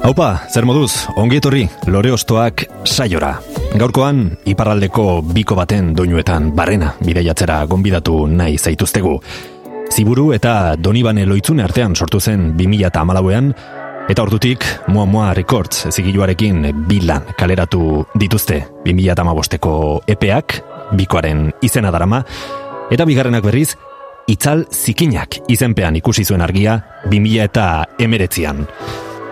[0.00, 3.34] Haupa, zer moduz, ongi etorri, lore ostoak saiora.
[3.76, 9.12] Gaurkoan, iparraldeko biko baten doinuetan barrena bideiatzera gonbidatu nahi zaituztegu.
[9.92, 13.52] Ziburu eta Donibane loitzune artean sortu zen 2008an,
[14.10, 19.74] Eta ordutik, Moa Moa Records zigiluarekin bilan kaleratu dituzte 2008ko
[20.10, 20.56] epeak,
[20.98, 22.24] bikoaren izena darama,
[22.90, 23.76] eta bigarrenak berriz,
[24.26, 27.68] itzal zikinak izenpean ikusi zuen argia 2000 eta
[28.02, 28.66] emeretzian.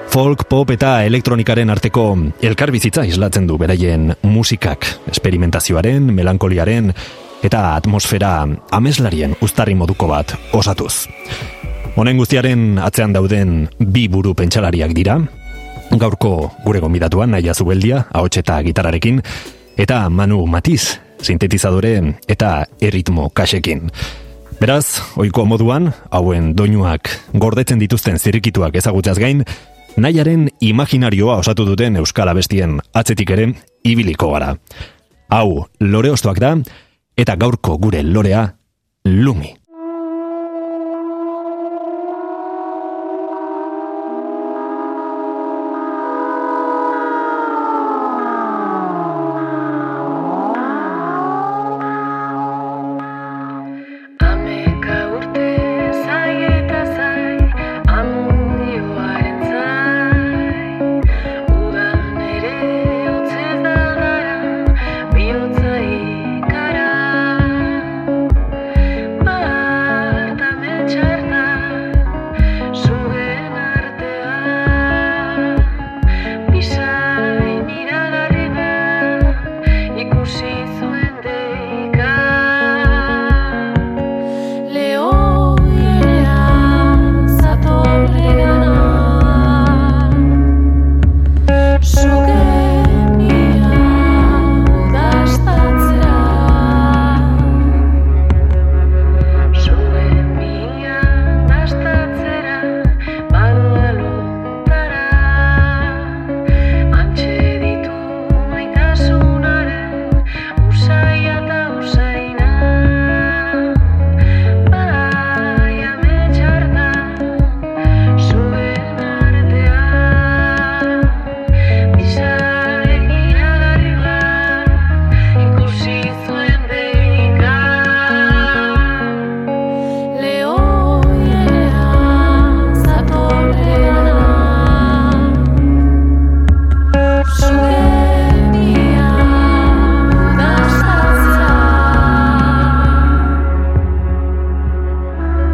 [0.09, 2.03] Folk, pop eta elektronikaren arteko
[2.41, 6.89] elkarbizitza islatzen du beraien musikak, esperimentazioaren, melankoliaren
[7.45, 8.33] eta atmosfera
[8.73, 11.06] ameslarien ustarri moduko bat osatuz.
[12.00, 15.19] Honen guztiaren atzean dauden bi buru pentsalariak dira,
[16.00, 19.20] gaurko gure gonbidatuan naia zubeldia, ahots eta gitararekin,
[19.77, 23.91] eta Manu Matiz, sintetizadore eta erritmo kasekin.
[24.59, 29.45] Beraz, oiko moduan, hauen doinuak gordetzen dituzten zirikituak ezagutzaz gain,
[29.99, 33.49] nahiaren imaginarioa osatu duten Euskal Abestien atzetik ere
[33.85, 34.55] ibiliko gara.
[35.29, 36.55] Hau, lore ostoak da,
[37.17, 38.45] eta gaurko gure lorea,
[39.05, 39.58] lumi.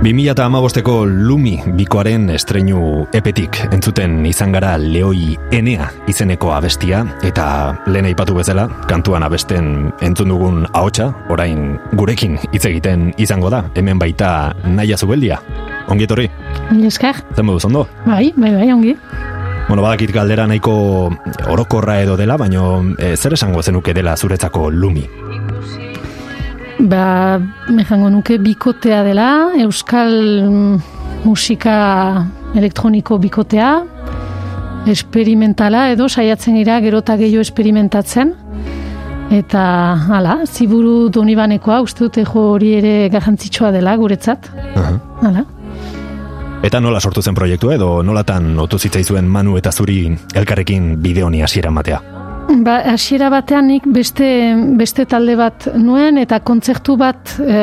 [0.04, 7.06] Eta amabosteko Lumi bikoaren estreinu epetik entzuten izan gara Leoi Enea izeneko abestia.
[7.24, 13.64] Eta lehen aipatu bezala kantuan abesten entzun dugun ahotsa orain gurekin hitz egiten izango da.
[13.74, 15.40] Hemen baita naia zubeldia.
[15.88, 16.28] Ongi etorri.
[16.84, 17.24] Esker.
[17.34, 18.98] Zen moduz ondo bai bai bai ongi.
[19.68, 21.08] Bueno, badakit galdera nahiko
[21.48, 25.06] orokorra edo dela, baino e, zer esango zenuke dela zuretzako lumi?
[26.78, 27.38] Ba,
[27.70, 29.28] mehango nuke bikotea dela,
[29.62, 30.10] euskal
[31.24, 31.76] musika
[32.54, 33.70] elektroniko bikotea,
[34.90, 38.34] esperimentala edo saiatzen gira gerota gehiago esperimentatzen.
[39.34, 39.62] Eta,
[40.10, 44.50] hala, ziburu donibanekoa, uste dute jo hori ere garrantzitsua dela guretzat.
[45.24, 45.46] Hala.
[46.64, 49.98] Eta nola sortu zen proiektu edo nolatan otu zitzaizuen Manu eta Zuri
[50.34, 52.13] elkarrekin bideoni hasiera matea?
[52.44, 54.26] Ba, hasiera batean nik beste,
[54.78, 57.60] beste talde bat nuen eta kontzertu bat e,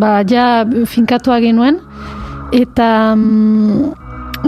[0.00, 1.80] ba, ja finkatu genuen.
[2.52, 3.92] Eta mm,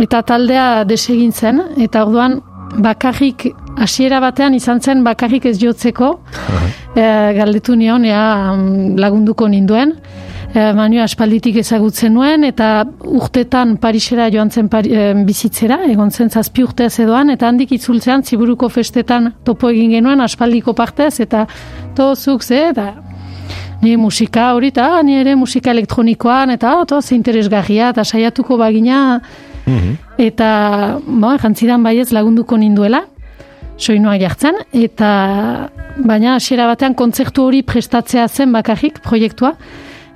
[0.00, 1.61] eta taldea desegin zen.
[1.76, 2.40] Eta orduan
[2.81, 6.14] bakarrik hasiera batean izan zen bakarrik ez jotzeko.
[6.96, 7.05] E,
[7.37, 9.96] galdetu nion ea mm, lagunduko ninduen
[10.55, 16.64] e, Manu aspalditik ezagutzen nuen, eta urtetan Parisera joan zen eh, bizitzera, egon zen zazpi
[16.67, 21.47] urteaz edoan, eta handik itzultzean ziburuko festetan topo egin genuen aspaldiko partez, eta
[21.97, 22.94] tozuk ze, eta
[23.82, 29.20] ni musika hori, eta ni ere musika elektronikoan, eta to, ze interesgarria, eta saiatuko bagina,
[29.67, 29.97] Mhm.
[30.19, 33.05] Eta, bo, jantzidan baiez lagunduko ninduela,
[33.81, 39.55] soinua jartzen, eta baina hasiera batean kontzertu hori prestatzea zen bakarrik proiektua,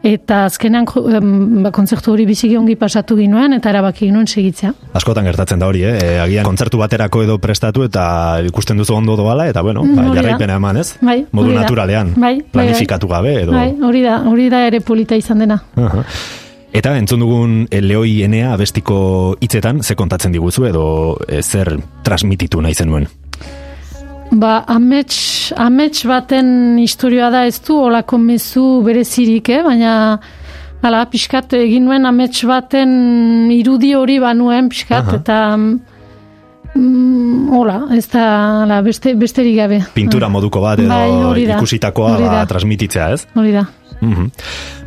[0.05, 0.85] eta azkenean
[1.17, 4.75] em, ba, kontzertu hori biziki ongi pasatu ginuen, eta erabaki ginuen segitzea.
[5.01, 5.95] Askotan gertatzen da hori, eh?
[5.97, 8.05] E, agian kontzertu baterako edo prestatu eta
[8.45, 10.97] ikusten duzu ondo doala, eta bueno, Mm, ba, jarraipena eman, ez?
[11.01, 12.51] Bai, Modu naturalean, Bai, bai, bai.
[12.53, 13.53] planifikatu gabe, edo...
[13.53, 15.63] Bai, hori da, hori da ere polita izan dena.
[15.77, 16.05] Aha.
[16.75, 20.87] Eta entzun dugun e, Leoi Enea abestiko hitzetan, ze kontatzen diguzu edo
[21.29, 23.07] e, zer transmititu nahi zenuen?
[24.35, 29.63] Ba, amets, amets baten historioa da ez du, olako mezu berezirik, eh?
[29.63, 29.93] baina
[30.85, 32.91] Hala, pixkat egin nuen amets baten
[33.55, 35.21] irudi hori banuen pixkat, Aha.
[35.23, 38.27] eta mm, hola, ez da
[38.65, 39.81] hala, beste, besterik gabe.
[39.95, 43.25] Pintura moduko bat edo Bai, ikusitakoa ba, transmititzea, ez?
[43.33, 43.65] Hori da.
[44.05, 44.31] Mhm.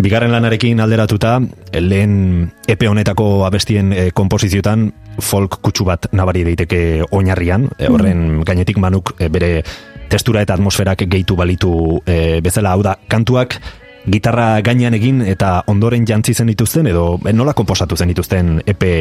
[0.03, 1.39] Bigarren lanarekin alderatuta,
[1.73, 8.77] lehen epe honetako abestien e, komposizioetan folk kutsu bat nabari daiteke oinarrian, e, horren gainetik
[8.77, 9.63] manuk e, bere
[10.09, 13.59] testura eta atmosferak gehitu balitu e, bezala, hau da, kantuak
[14.07, 18.91] gitarra gainean egin eta ondoren jantzi zen dituzten edo nola komposatu zen dituzten epe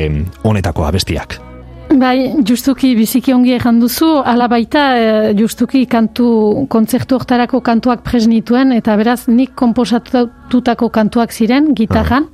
[0.42, 1.38] honetako abestiak.
[1.86, 6.26] Bai, justuki biziki ongi ejan duzu, ala baita eh, justuki kantu,
[6.68, 12.26] kontzertu hortarako kantuak presnituen, eta beraz nik komposatutako kantuak ziren, gitarran,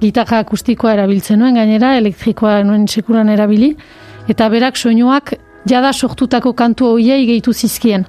[0.00, 3.74] gitarra akustikoa erabiltzen nuen, gainera, elektrikoa nuen sekulan erabili,
[4.32, 5.36] eta berak soinuak
[5.68, 8.08] jada sortutako kantu hoiei gehitu zizkien.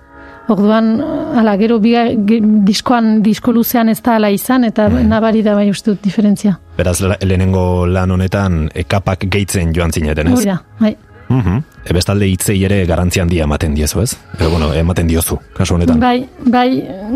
[0.49, 1.01] Orduan,
[1.35, 5.69] ala, gero biga, ge, diskoan, disko luzean ez da ala izan, eta nabari da bai
[5.69, 6.53] uste dut diferentzia.
[6.77, 10.39] Beraz, lehenengo lan honetan e, kapak gehitzen joan zineten, ez?
[10.39, 10.93] Hori bai.
[11.27, 11.57] Mhm.
[11.83, 14.13] E, bestalde hitzei ere garrantzi handia ematen diezu, ez?
[14.39, 15.99] Edo, bueno, ematen diozu, kasu honetan.
[15.99, 16.69] Bai, bai,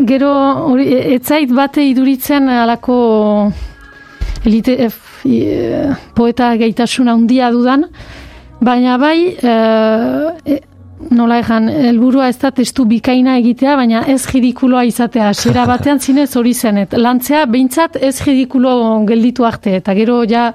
[0.10, 0.32] gero
[0.68, 2.98] hori e- ez zait bate iduritzen halako
[4.44, 7.86] elite, f- e, poeta gaitasun handia dudan,
[8.60, 9.56] baina bai, e,
[10.46, 10.60] e,
[11.10, 15.32] nola ejan, helburua ez da testu bikaina egitea, baina ez ridikuloa izatea.
[15.34, 16.94] Hasiera batean zinez hori zenet.
[16.98, 18.74] Lantzea behintzat ez ridikulo
[19.10, 20.52] gelditu arte, eta gero ja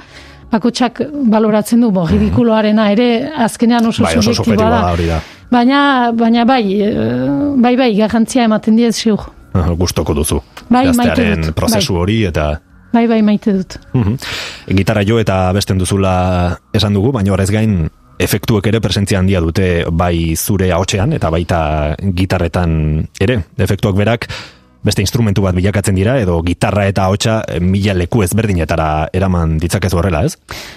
[0.53, 1.01] bakotxak
[1.31, 3.09] baloratzen du, bo, ridikuloarena ere
[3.47, 5.19] azkenean oso Bai, oso subjektiboa da da.
[5.51, 5.81] Baina,
[6.15, 6.95] baina bai, eh,
[7.63, 9.27] bai, bai, garrantzia ematen diez ziur.
[9.79, 10.41] Gustoko duzu.
[10.69, 12.03] Bai, Gaztearen prozesu bai.
[12.03, 12.49] hori eta...
[12.93, 13.79] Bai, bai, maite dut.
[13.93, 14.17] Mhm.
[14.79, 19.85] Gitarra jo eta besten duzula esan dugu, baina horrez gain efektuek ere presentzia handia dute
[19.93, 21.61] bai zure ahotsean eta baita
[22.17, 23.41] gitarretan ere.
[23.59, 24.29] Efektuak berak
[24.87, 30.25] beste instrumentu bat bilakatzen dira edo gitarra eta ahotsa mila leku ezberdinetara eraman ditzakezu horrela,
[30.25, 30.37] ez?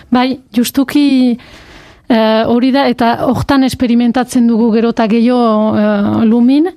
[0.09, 1.07] Bai, justuki
[1.38, 6.71] eh, hori da, eta hortan esperimentatzen dugu gero eta gehiago eh, lumin,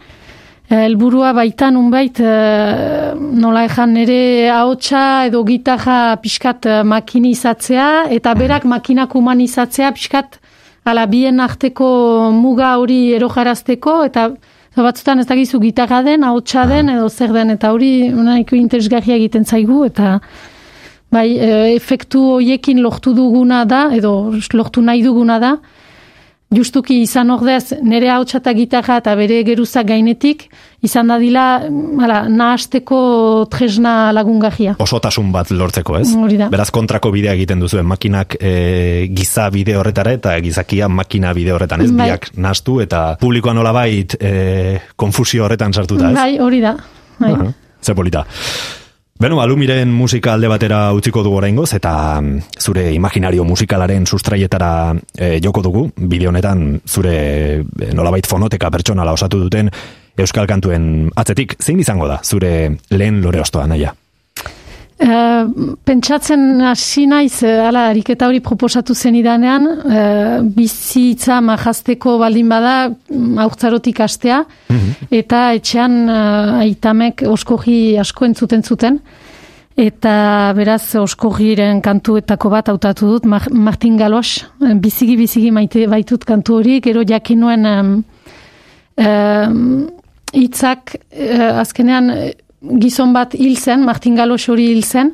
[0.72, 8.64] Eh, helburua baita nunbait eh, nola ejan nere ahotsa edo gitarra pixkat makinizatzea eta berak
[8.70, 10.38] makinak humanizatzea pixkat
[10.84, 11.87] ala bien arteko
[12.34, 14.31] muga hori erojarazteko eta
[14.76, 19.44] batzutan ez dakizu gitarra den, ahotsa den edo zer den eta hori nahiko interesgarria egiten
[19.44, 20.19] zaigu eta
[21.12, 25.56] bai, e, efektu hoiekin lortu duguna da edo lortu nahi duguna da
[26.52, 30.46] justuki izan ordez nire hautsa eta gitarra eta bere geruzak gainetik
[30.82, 31.44] izan dadila
[32.02, 32.99] hala, nahasteko
[33.52, 34.75] tresna lagungarria.
[34.82, 36.10] Osotasun bat lortzeko, ez?
[36.19, 36.50] Hori da.
[36.53, 41.86] Beraz kontrako bidea egiten duzuen makinak e, giza bide horretara eta gizakia makina bide horretan,
[41.86, 41.91] ez?
[41.94, 42.10] Bai.
[42.12, 46.19] Biak nastu eta publikoa nolabait e, konfusio horretan sartuta, ez?
[46.19, 46.76] Bai, hori da.
[47.22, 47.34] Bai.
[47.34, 47.50] Aha,
[47.82, 48.26] Ze polita.
[49.22, 54.70] Beno, alumiren musika alde batera utziko dugu oraingoz eta mm, zure imaginario musikalaren sustraietara
[55.14, 57.14] e, joko dugu, bideo honetan zure
[57.62, 59.70] e, nolabait fonoteka pertsonala osatu duten
[60.19, 63.94] euskal kantuen atzetik, zein izango da zure lehen lore ostoa naia?
[65.01, 65.44] Eh,
[65.84, 72.89] pentsatzen hasi naiz, eh, hala, ariketa hori proposatu zen idanean, eh, bizitza majazteko baldin bada,
[73.11, 74.44] mm, haurtzarotik astea,
[75.11, 79.01] eta etxean eh, aitamek oskogi asko entzuten zuten,
[79.77, 86.25] eta beraz oskogiren kantuetako bat hautatu dut, Mar- Martin Galos, eh, bizigi bizigi maite baitut
[86.25, 88.05] kantu hori, gero jakin nuen em,
[88.99, 89.89] em,
[90.32, 92.32] hitzak eh, azkenean eh,
[92.81, 95.12] gizon bat hil zen, Martin Galos hori hil zen,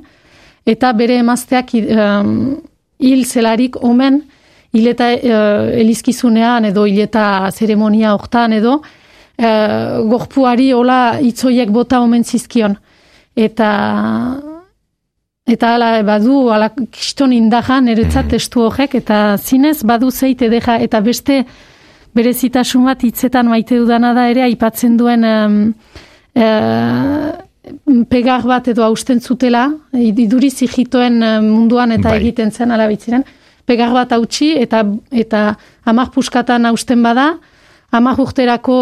[0.67, 2.59] eta bere emazteak um,
[3.01, 4.21] hil zelarik omen,
[4.75, 12.77] hileta uh, elizkizunean edo hileta zeremonia hortan edo, uh, gorpuari hola itzoiek bota omen zizkion.
[13.39, 13.71] Eta
[15.49, 21.01] eta ala badu ala kiston indaja niretzat testu horrek eta zinez badu zeite deja eta
[21.01, 21.39] beste
[22.15, 25.57] berezitasun bat hitzetan maite dudana da ere aipatzen duen em,
[26.39, 27.33] eh,
[28.09, 32.19] pegar bat edo hausten zutela, iduri zigitoen eh, munduan eta Bai.
[32.21, 33.25] egiten zen alabitziren,
[33.69, 35.43] pegar bat hautsi eta eta
[35.85, 37.35] amak puskatan hausten bada,
[37.91, 38.75] amak urterako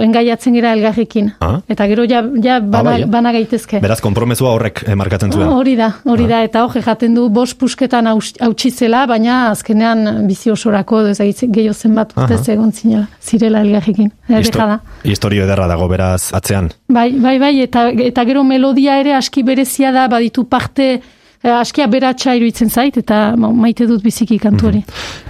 [0.00, 1.26] engaiatzen gira elgarrekin.
[1.44, 1.58] Ah.
[1.68, 3.06] Eta gero ja, ja bana, bai, eh?
[3.12, 3.80] bana gaitezke.
[3.84, 5.48] Beraz, konpromesua horrek eh, markatzen zuen.
[5.52, 10.24] Hori da, hori da, eta hor jaten du bost pusketan haus- hautsi zela, baina azkenean
[10.28, 14.08] bizi osorako, gehiago zenbat urte egon zinela, zirela elgarrekin.
[14.28, 14.58] Histo- Histo...
[14.72, 14.78] da.
[15.04, 16.70] Historio ederra dago beraz atzean.
[16.88, 21.02] Bai, bai, bai, eta, eta gero melodia ere aski berezia da, baditu parte,
[21.44, 24.80] eh, aski aberatsa iruditzen zait, eta ma- maite dut biziki kantu hori.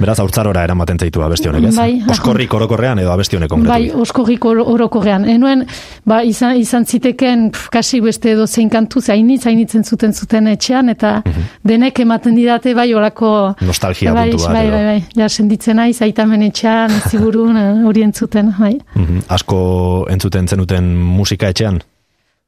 [0.01, 1.77] Beraz, haurtzarora eramaten zaitu abesti honek, ez?
[1.77, 2.03] Bai.
[2.11, 4.01] Oskorrik orokorrean edo abesti honek Bai, konkretu.
[4.01, 5.25] oskorrik oro- orokorrean.
[5.29, 5.67] Enuen,
[6.07, 10.89] ba, izan, izan ziteken pf, kasi beste edo zein kantu, zainitz, hainitzen zuten zuten etxean,
[10.89, 11.23] eta
[11.65, 13.55] denek ematen didate bai orako...
[13.61, 13.67] Mhm.
[13.67, 14.77] Nostalgia bai, puntu bat, Bai, edo.
[14.77, 18.77] bai, bai, ja, senditzen naiz, aitamen etxean, ziburun, eh, hori entzuten, bai.
[18.95, 19.25] Mhm.
[19.29, 21.81] Asko entzuten zenuten musika etxean?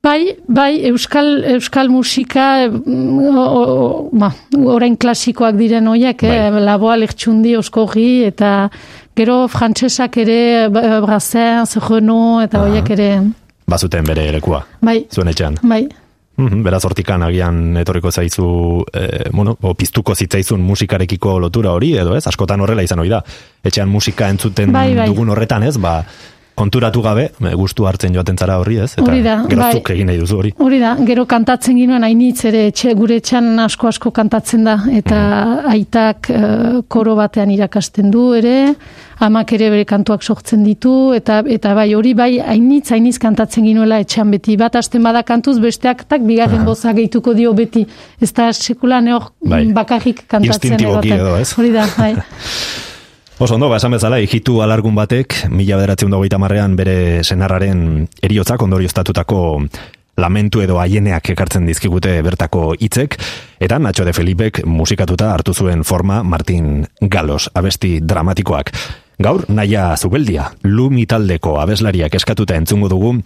[0.06, 4.28] Bai, bai, euskal, euskal musika, mm, o, o, ba,
[4.70, 6.62] orain klasikoak diren hoiek, eh, Bai.
[6.62, 8.70] laboa lertxundi, oskorri, eta
[9.18, 12.68] gero frantsesak ere, ba- Brassens, Renault, eta Aha.
[12.70, 13.10] hoiek ere,
[13.66, 15.58] Bazuten bere lekua, bai, zuen etxean.
[15.62, 15.88] bai,
[16.38, 22.14] Mhm, Beraz, hortikan agian etorriko zaizu, eh, bueno, o piztuko zitzaizun musikarekiko lotura hori, edo
[22.14, 22.26] ez?
[22.26, 23.22] Askotan horrela izan hori da.
[23.64, 25.06] Etxean musika entzuten Bai, bai.
[25.08, 25.78] dugun horretan, ez?
[25.78, 26.04] Ba,
[26.56, 27.28] konturatu gabe,
[27.60, 28.94] gustu hartzen joaten zara horri, ez?
[28.96, 29.70] Eta Hori da, bai.
[29.92, 30.52] egin nahi duzu hori.
[30.58, 35.18] Hori da, gero kantatzen ginoen hainitz ere etxe, gure etxan asko asko kantatzen da eta
[35.20, 35.70] Mhm.
[35.74, 38.74] aitak eh, koro batean irakasten du ere,
[39.20, 44.00] amak ere bere kantuak sortzen ditu eta eta bai hori bai hainitz hainitz kantatzen ginuela
[44.00, 47.86] etxean beti bat hasten bada kantuz besteak tak bigarren boza gehituko dio beti.
[48.20, 49.64] Ez da sekula ne hor Bai.
[49.72, 51.20] bakarrik kantatzen egoten.
[51.56, 52.14] Hori da, bai.
[53.38, 58.62] Oso ondo, ba, esan bezala, hijitu alargun batek, mila bederatzen dagoita marrean bere senarraren eriotzak
[58.64, 59.40] ondorioztatutako
[60.16, 63.18] lamentu edo haieneak ekartzen dizkigute bertako hitzek,
[63.60, 68.72] eta Nacho de Felipek musikatuta hartu zuen forma Martin Galos, abesti dramatikoak.
[69.20, 73.18] Gaur, naia zubeldia, lumi taldeko abeslariak eskatuta entzungo dugu,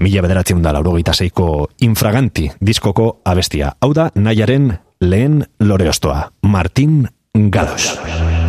[0.00, 3.74] mila bederatzen da laurogeita seiko infraganti diskoko abestia.
[3.84, 4.72] Hau da, naiaren
[5.04, 7.02] lehen loreostoa, Martin
[7.36, 7.98] Galos.
[8.00, 8.39] Martin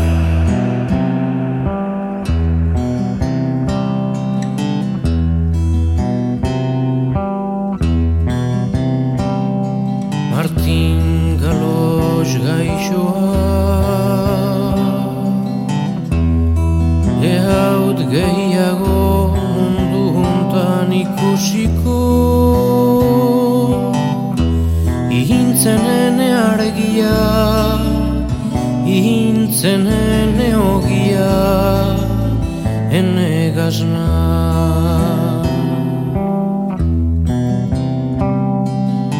[33.71, 34.07] Gazna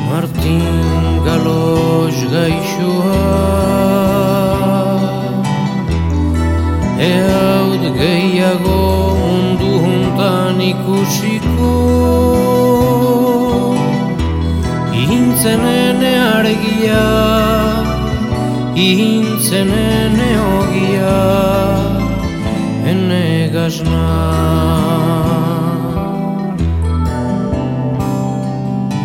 [0.09, 0.65] Martin
[1.27, 3.21] Galos gaixoa
[7.07, 8.81] Ehaut gehiago
[9.21, 11.71] mundu juntan ikusiko
[15.01, 17.07] Ihintzen ene argia.
[18.89, 21.60] Ihintzen ene ogia
[23.71, 24.05] Gazna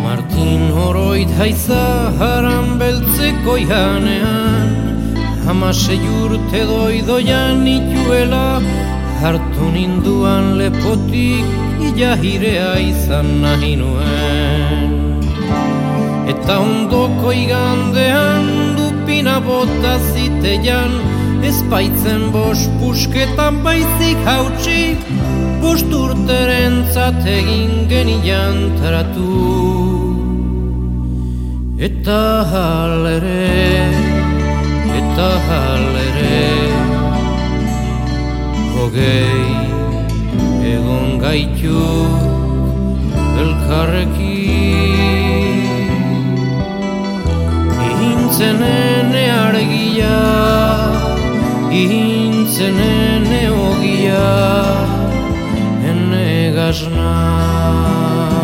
[0.03, 1.83] Martin horoit haiza
[2.19, 4.67] haran beltzeko ihanean
[5.45, 8.47] Hamasei urte doidoian ituela
[9.21, 11.47] Hartu ninduan lepotik
[11.87, 14.91] ilahirea izan nahi nuen.
[16.33, 24.97] Eta ondoko igandean dupina bota zitean Ezpaitzen bos pusketan baizik hautsi
[25.61, 26.83] Bost urteren
[27.25, 29.33] egin genian taratu.
[31.77, 33.91] Eta halere,
[34.99, 36.47] eta halere
[38.73, 39.67] Hogei
[40.73, 41.81] egon gaitu
[43.41, 44.37] elkarrekin.
[47.87, 50.17] Ihintzen ene argia,
[51.71, 54.27] ihintzen ene ogia
[55.89, 58.36] Ene gazna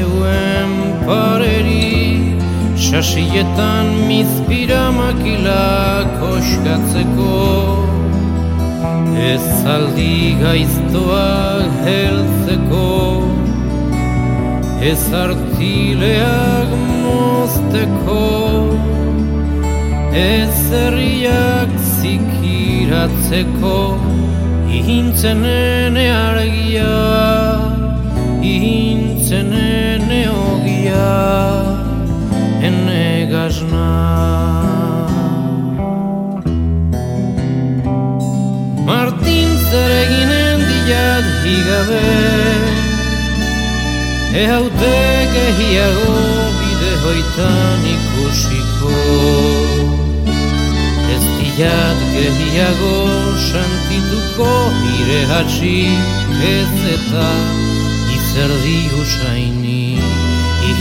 [0.00, 0.72] euen
[1.06, 2.36] pareri
[2.76, 7.92] Sasietan mizpira makila koskatzeko
[9.22, 12.88] Ez aldi gaiztoak heltzeko.
[14.90, 16.70] Ez artileak
[17.04, 18.24] mozteko.
[20.22, 23.76] Ez herriak zikiratzeko.
[24.80, 26.96] Ihintzenen argia
[28.40, 28.91] Ihintzenen
[31.02, 33.90] ogia ene gazna
[38.86, 42.08] Martin zer eginen diat higabe
[44.34, 46.14] E hautek ehiago
[46.60, 48.94] bide hoitan ikusiko
[51.14, 52.96] Ez diat gehiago
[53.50, 54.52] santituko
[54.98, 55.76] ire hatxi
[56.52, 57.28] ez eta
[58.16, 58.78] izerdi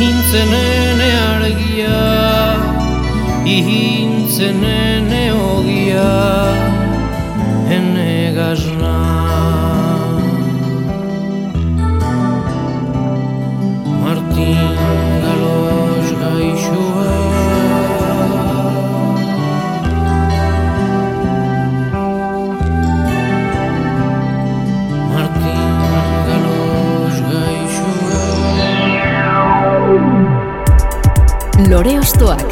[0.02, 2.02] usaini Ihintzenen argia,
[3.46, 6.14] ihintzenen ogia,
[7.70, 9.31] ene gazna.
[31.72, 32.50] Lore Ostoak.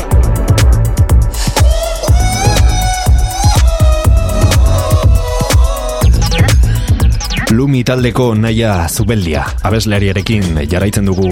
[7.51, 11.27] Lumi taldeko naia zubeldia, abeslariarekin jarraitzen dugu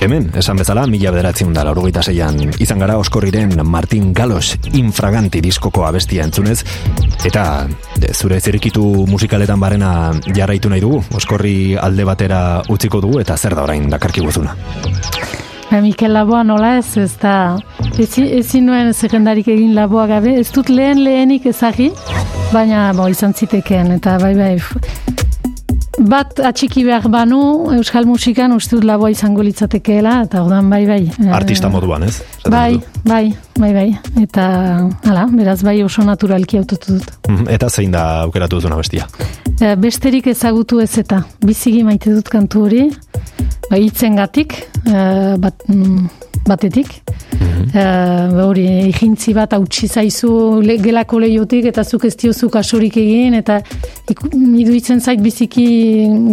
[0.00, 5.84] hemen, esan bezala, mila bederatzen da laurogeita zeian izan gara oskorriren Martin Galos infraganti diskoko
[5.84, 6.62] abestia entzunez,
[7.28, 7.66] eta
[8.00, 9.90] de, zure zirkitu musikaletan barena
[10.32, 14.56] jarraitu nahi dugu, oskorri alde batera utziko dugu, eta zer da orain dakarki guzuna.
[15.70, 17.56] Ba, Mikel Laboa nola ez, ez da,
[17.98, 21.90] ezin, ezin nuen zerrendarik egin Laboa gabe, ez dut lehen lehenik ezagi,
[22.52, 24.52] baina bo, izan zitekeen, eta bai bai,
[26.06, 27.40] bat atxiki behar banu,
[27.74, 31.00] euskal musikan uste dut Laboa izango litzatekeela, eta ordan bai bai.
[31.26, 32.20] eh, Artista moduan, ez?
[32.20, 33.02] Esaten Bai, duzu.
[33.10, 33.24] bai,
[33.58, 33.88] bai, bai,
[34.22, 34.46] eta,
[35.10, 37.10] hala, beraz bai oso naturalki autotu dut.
[37.28, 39.08] Mhm, Eta zein da aukeratu duzuna bestia?
[39.60, 42.82] E, besterik ezagutu ez eta bizigi maite dut kantu hori
[43.70, 46.06] ba, hitzengatik e, bat, mm,
[46.46, 46.92] batetik
[47.74, 50.30] e, ba, hori egintzi bat hautsi zaizu
[50.64, 53.58] le, gelako lehiotik eta zuk ez diozu kasurik egin eta
[54.10, 55.66] iruditzen zait biziki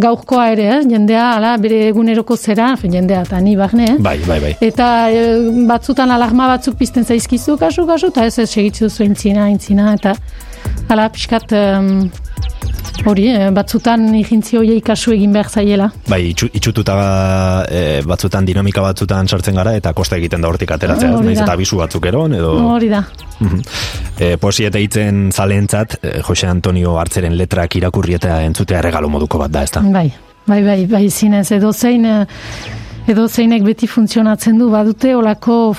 [0.02, 0.80] gaurkoa ere, eh?
[0.90, 3.98] jendea ala, bere eguneroko zera, jendea eta ni barne, eh?
[4.02, 4.54] Bai, bai, bai.
[4.64, 5.24] Eta e,
[5.68, 10.14] batzutan alarma batzuk pizten zaizkizu, kasu, kasu, eta ez ez segitzu zu intzina, intzina, eta
[10.88, 11.90] ala pixkat em,
[13.04, 15.88] hori, e, batzutan igintzi hoiei kasu egin behar zaiela.
[16.08, 16.96] Bai, itxu, itxututa
[17.68, 21.44] e, batzutan dinamika batzutan sartzen gara eta kosta egiten da hortik ateratzea, ez naiz da.
[21.44, 23.04] eta abisu batzuk eron edo Hori da.
[23.40, 23.60] Mhm.
[24.18, 29.38] e, poesi eta hitzen zalentzat e, Jose Antonio Artzeren letrak irakurri eta entzutea regalo moduko
[29.42, 29.82] bat da, ezta?
[29.84, 30.10] Bai,
[30.46, 32.26] bai, bai, bai, zinez, edo zein, e,
[33.10, 35.74] edo zeinek beti funtzionatzen du, badute olako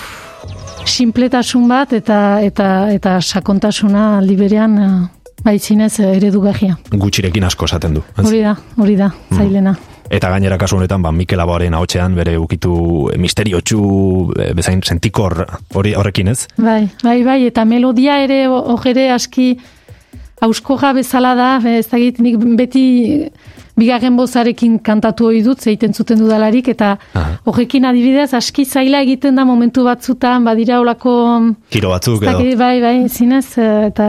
[0.85, 4.89] sinpletasun bat eta eta eta sakontasuna aldi berean e,
[5.45, 6.77] bai zinez e, eredugarria.
[6.91, 8.03] Gutxirekin asko esaten du.
[8.17, 8.25] ez?
[8.25, 9.75] Hori da, hori da, zailena.
[10.13, 12.73] Eta gainera kasu honetan, ba, Mikel Aboaren ahotsean bere ukitu
[13.21, 13.79] misteriotsu
[14.38, 15.39] e, bezain sentikor
[15.73, 16.45] hori horrekin ez?
[16.58, 19.53] Bai, bai, bai, eta melodia ere hor ere aski
[20.45, 22.86] auskoja bezala da, ez dakit nik beti
[23.77, 27.38] bigarren bozarekin kantatu ohi dut, zeiten zuten dudalarik, eta Aha.
[27.45, 31.15] horrekin adibidez aski zaila egiten da momentu batzutan, badira olako,
[31.69, 32.31] Kiro batzuk edo.
[32.31, 34.07] dakit, bai, bai, zinez, eh, eta,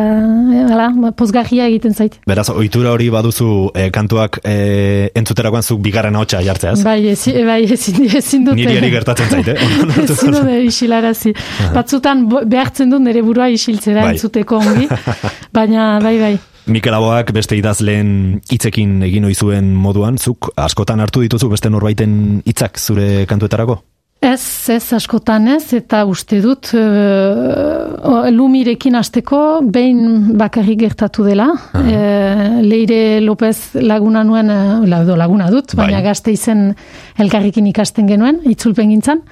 [0.55, 2.21] eh, hala, pozgarria egiten zait.
[2.27, 6.79] Beraz, ohitura hori baduzu e, kantuak e, entzuterakoan zuk bigarren ahotsa jartzeaz.
[6.87, 8.57] Bai, ezi, bai, ezin, ezin dute.
[8.57, 9.57] Niri eri gertatzen zait, eh?
[9.67, 9.91] Ezin
[10.33, 10.41] dut.
[10.41, 11.35] dute isilarazi.
[11.75, 14.15] Batzutan behartzen dut nire burua isiltzera Bai.
[14.15, 14.87] entzuteko ongi,
[15.57, 16.37] baina bai, bai.
[16.67, 22.41] Mikel Aboak beste idazleen hitzekin egin ohi zuen moduan, zuk askotan hartu dituzu beste norbaiten
[22.47, 23.79] hitzak zure kantuetarako?
[24.27, 31.51] Ez, ez askotan ez, eta uste dut uh, lumirekin hasteko behin bakarrik gertatu dela.
[31.77, 36.07] Eh, Leire López laguna nuen, eh, laguna dut, baina Bai.
[36.09, 36.73] gazte izen
[37.21, 39.23] elkarrekin ikasten genuen, itzulpen gintzan.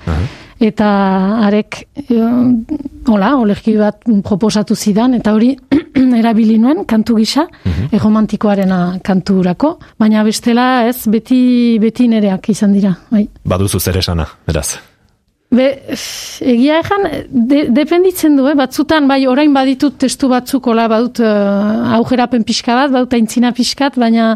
[0.63, 0.89] Eta
[1.47, 2.21] arek, eh,
[3.11, 5.53] hola, olerki bat proposatu zidan, eta hori
[6.21, 7.47] erabili nuen kantu gisa,
[7.91, 13.27] erromantikoarena kanturako, baina bestela ez, beti, beti nereak izan dira, bai.
[13.45, 14.69] Baduzu zer esana, beraz.
[15.55, 15.69] Be,
[16.43, 18.57] egia egan, de, dependitzen du, eh?
[18.59, 23.99] batzutan, bai, orain baditut testu batzuk, hola, badut uh, aujerapen pixka bat, badut aintzina pixkat,
[24.01, 24.33] baina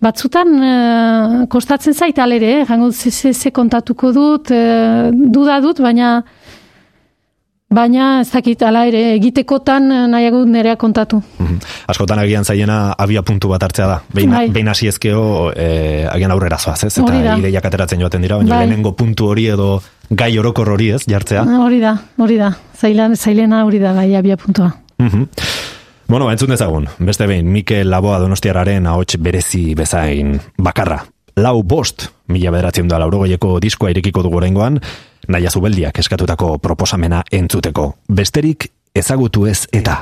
[0.00, 2.66] batzutan eh, kostatzen zait alere, eh?
[2.68, 6.22] jango ze, ze, ze kontatuko dut, eh, duda dut, baina
[7.68, 11.18] Baina ez dakit ala ere egitekotan nahiago dut nerea kontatu.
[11.36, 11.58] Mhm.
[11.92, 13.98] Askotan agian zaiena abia puntu bat hartzea da.
[14.14, 14.46] Behin, Bai.
[14.48, 16.94] behin hasi ezkeo e, agian aurrera zoaz, ez?
[16.96, 18.62] Eta ideiak ateratzen joaten dira, baina Bai.
[18.64, 21.44] lehenengo puntu hori edo gai orokor hori ez, jartzea.
[21.60, 22.54] Hori da, hori da.
[22.78, 24.72] Zailan, zailena hori da bai abia puntua.
[24.98, 25.28] Mhm.
[26.08, 31.02] Bueno, entzun dezagun, beste behin, Mikel Laboa Donostiararen ahots berezi bezain bakarra.
[31.36, 34.80] Lau bost, mila bederatzen da laurogoieko diskoa irekiko dugu oraingoan,
[35.28, 37.90] naia zubeldiak eskatutako proposamena entzuteko.
[38.08, 40.00] Besterik ezagutu ez eta.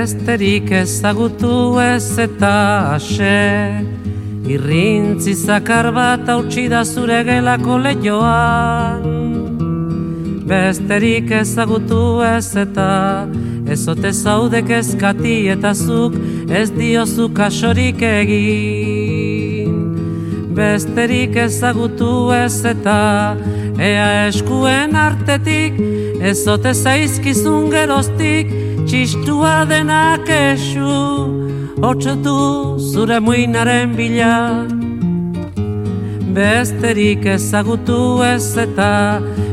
[0.00, 3.84] Besterik ezagutu ez eta ase
[4.48, 9.02] Irrintzi zakar bat hautsi da zure gelako lehioan
[10.48, 12.86] Besterik ezagutu ez eta
[13.68, 16.16] Ezote zaudek ezkati eta zuk
[16.48, 19.76] ez diozu kasorik egin.
[20.56, 23.36] Besterik ezagutu ez eta
[23.76, 25.76] Ea eskuen artetik
[26.32, 30.90] Ezote zaizkizun geroztik Txistua denak esu
[31.78, 34.66] Otsotu zure muinaren bila.
[36.34, 38.90] Besterik ezagutu ez eta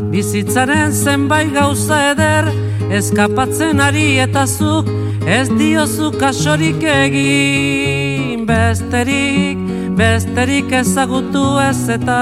[0.10, 2.50] Bizitzaren zenbait gauza eder
[2.90, 4.90] Eskapatzen ari eta zuk
[5.28, 8.48] Ez diozu kasorik egin.
[8.50, 9.62] Besterik,
[10.02, 12.22] besterik ezagutu ez eta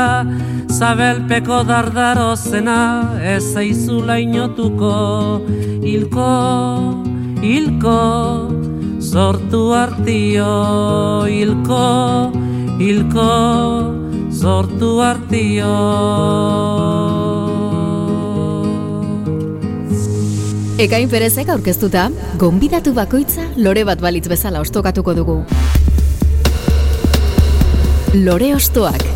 [0.75, 2.79] Zabelpeko dardarozena
[3.23, 4.91] Ez zaizula inotuko
[5.85, 6.25] Hilko,
[7.39, 7.99] hilko
[8.99, 10.49] Sortu artio
[11.31, 11.85] Hilko,
[12.81, 13.29] hilko
[14.35, 15.71] Sortu artio
[20.75, 25.37] Ekain Perezek aurkeztuta, gonbidatu bakoitza lore bat balitz bezala ostokatuko dugu.
[28.27, 29.14] Lore ostoak.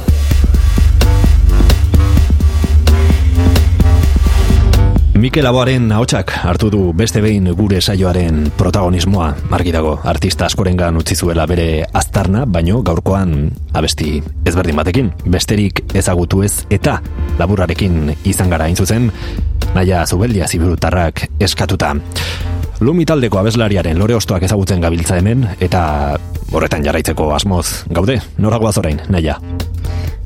[5.19, 9.25] Mikel Laboaren ahotsak hartu du beste behin gure saioaren protagonismoa
[9.58, 13.34] argi dago artista askorengan utzi zuela bere aztarna, baino gaurkoan
[13.75, 17.01] abesti ezberdin batekin, besterik ezagutu ez eta
[17.41, 19.12] laburrarekin izan gara hain zuzen,
[19.75, 21.91] naia zubeldia ziburutarrak eskatuta.
[22.79, 25.84] Lumi taldeko abeslariaren lore ostoak ezagutzen gabiltza hemen, eta
[26.53, 29.36] horretan jarraitzeko asmoz gaude, noragoaz orain, naia.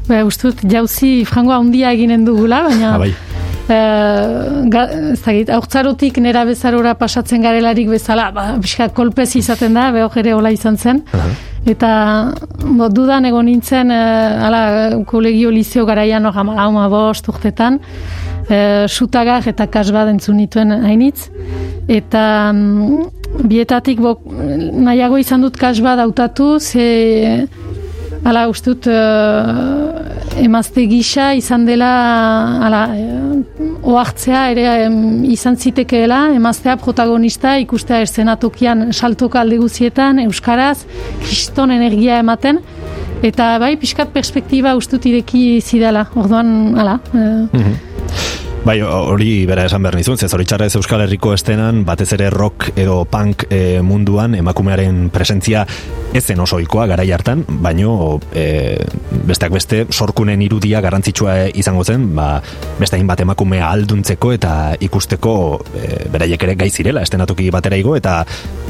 [0.05, 2.97] Ba, ustut, jauzi frangoa handia eginen dugula, baina...
[2.99, 3.32] Ah,
[3.67, 3.75] bai.
[3.75, 10.33] Eh, dakit, aurtzarotik nera bezarora pasatzen garelarik bezala, ba, pixka kolpez izaten da, beho ere
[10.33, 11.03] hola izan zen.
[11.65, 14.63] Eta bo, dudan egon nintzen, eh, ala,
[15.07, 17.79] kolegio lizeo garaian hor hama bost urtetan,
[18.49, 21.29] eh, sutagar eta kasbat entzun nituen hainitz.
[21.87, 27.47] Eta mm, bietatik bo, nahiago izan dut kasbat hautatu, ze
[28.23, 31.89] Hala, uste dut, eh, emazte gisa izan dela,
[32.63, 34.95] hala, uh, oartzea ere em,
[35.27, 40.85] izan zitekeela, emaztea protagonista ikustea eszenatokian saltoka alde guzietan, euskaraz,
[41.25, 42.61] kriston energia ematen,
[43.27, 47.73] eta bai, pixkat perspektiba uste dut ireki zidala, orduan, hala, eh,
[48.63, 53.01] Bai, hori bera esan behar nizun, ze zoritxarrez Euskal Herriko estenan, batez ere rock edo
[53.11, 55.65] punk e, munduan emakumearen presentzia
[56.15, 58.77] ezen oso ohikoa garai hartan, baino e,
[59.27, 62.37] besteak beste sorkunen irudia garrantzitsua izango zen, ba,
[62.79, 64.53] beste hainbat emakumea alduntzeko eta
[64.87, 65.35] ikusteko
[65.75, 68.21] e, beraiek ere gai zirela estenatoki batera igo eta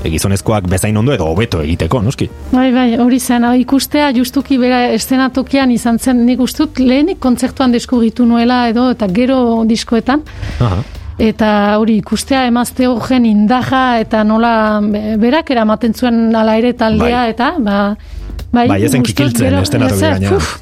[0.03, 2.27] gizonezkoak bezain ondo edo hobeto egiteko, noski.
[2.51, 8.25] Bai, bai, hori zen, ikustea justuki bera eszenatokian izan zen, nik ustut lehenik kontzertuan deskubritu
[8.27, 9.39] nuela edo, eta gero
[9.83, 10.23] diskoetan,
[10.63, 10.79] Aha.
[11.19, 17.23] eta hori ikustea emazte horren indaja eta nola be- berak eramaten zuen ala ere taldea,
[17.27, 17.29] Bai.
[17.35, 17.77] eta, ba,
[18.53, 20.33] bai, Bai, ezen kikiltzen gainean.
[20.33, 20.59] puf,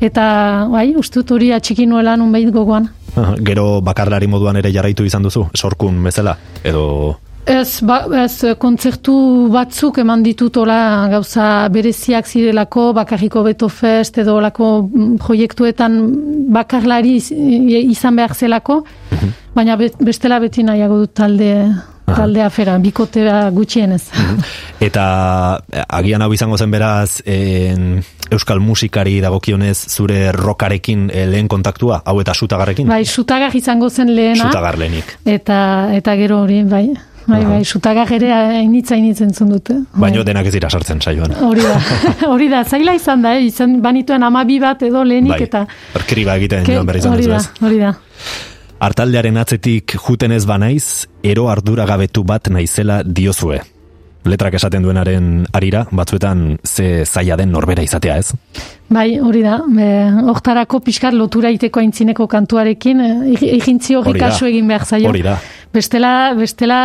[0.00, 2.88] Eta, bai, ustut hori atxiki nuela nunbait gogoan.
[3.16, 7.18] Aha, Gero bakarlari moduan ere jarraitu izan duzu, sorkun bezala, edo...
[7.50, 14.68] Ez, ba, ez, kontzertu batzuk eman ditutola gauza bereziak zirelako, bakarriko Beto Fest edo olako
[14.86, 15.96] mm, proiektuetan
[16.54, 17.32] bakarlari iz-
[17.90, 18.84] izan behar zelako,
[19.56, 21.50] baina be- bestela beti nahiago dut talde,
[22.14, 24.04] talde afera, bikotea gutxienez.
[24.80, 25.04] Eta
[25.72, 32.02] eh, agian hau izango zen beraz en, euskal musikari dagokionez zure rokarekin eh, lehen kontaktua,
[32.06, 32.86] hau eta sutagarrekin?
[32.88, 35.16] bai, sutagar izango zen lehena, Sutagar lehenik.
[35.26, 36.86] eta, eta gero hori, bai,
[37.30, 39.76] bai, bai, sutagar ere hainitza hainitza entzun dute.
[39.94, 41.34] Baino denak ez dira sartzen saioan.
[41.46, 41.78] Hori da,
[42.32, 43.48] hori da, zaila izan da, eh?
[43.48, 45.64] izan banituen amabi bat edo lehenik Bai, eta...
[46.10, 47.94] kriba egiten joan behar izan hori da, hori da.
[48.80, 53.60] Artaldearen atzetik juten ez banaiz, ero arduragabetu bat naizela diozue.
[54.28, 58.34] Letrak esaten duenaren arira, batzuetan ze zaila den norbera izatea ez?
[58.92, 59.86] Bai, hori da, be,
[60.28, 65.08] hortarako pixkat lotura iteko aintzineko kantuarekin, eh, egintzi horri Hori kasu egin behar zaio.
[65.08, 65.38] Hori da.
[65.72, 66.80] Bestela, bestela,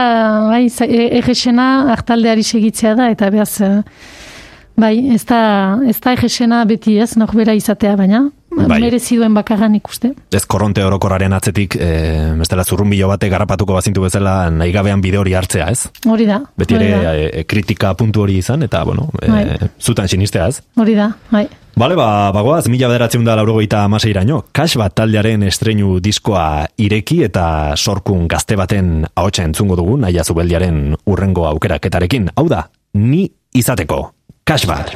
[0.48, 3.82] bai, e- egesena hartaldeari segitzea da, eta behaz, eh,
[4.78, 5.42] bai, ez da,
[5.88, 8.80] ez da egesena beti ez, norbera izatea, baina, Bai.
[8.82, 10.14] merezi duen bakarran ikuste.
[10.32, 11.90] Ez korronte orokorraren atzetik, e,
[12.40, 15.90] bestela zurrumbilo batek garrapatuko bazintu bezala nahi gabean bide hori hartzea ez?
[16.08, 16.42] Hori da.
[16.58, 16.90] Beti ere
[17.28, 19.46] e, kritika puntu hori izan, eta bueno, e, Bai.
[19.80, 20.62] zutan sinistea ez?
[20.80, 21.48] Hori da, bai.
[21.76, 24.46] Bale, ba, bagoaz, mila bederatzen da laurogeita amaseiraino.
[24.56, 30.96] Kas bat taldearen estreinu diskoa ireki eta sorkun gazte baten ahotsa entzungo dugu, naia zubeldiaren
[31.04, 32.32] urrengo aukeraketarekin.
[32.40, 34.06] Hau da, ni izateko.
[34.48, 34.96] Kas bat.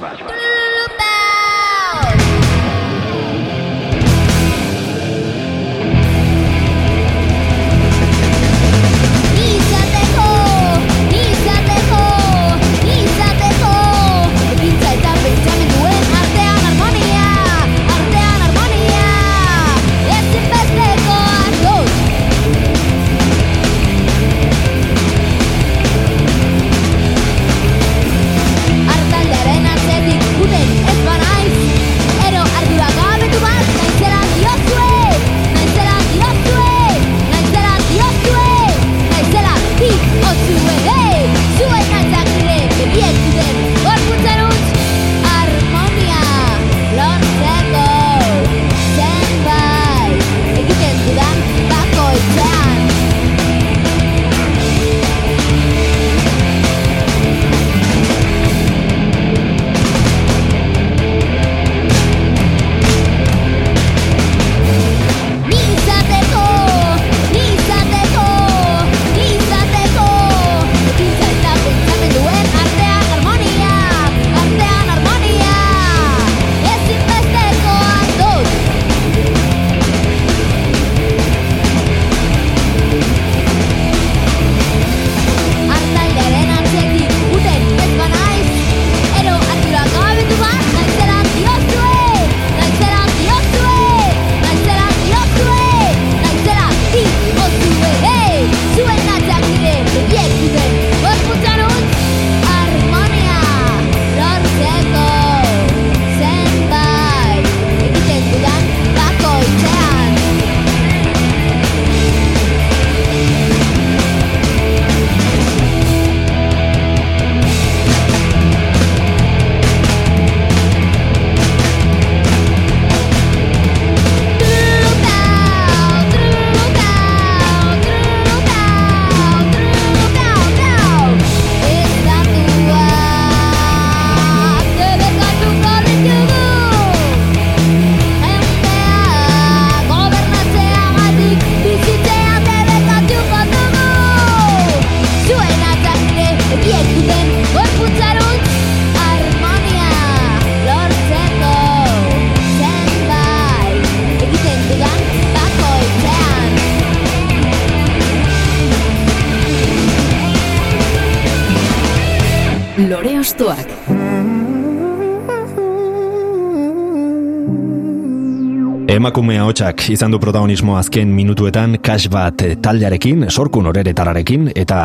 [169.20, 174.78] Emakume ahotsak izan du protagonismo azken minutuetan kas bat taldearekin, sorkun horeretararekin, eta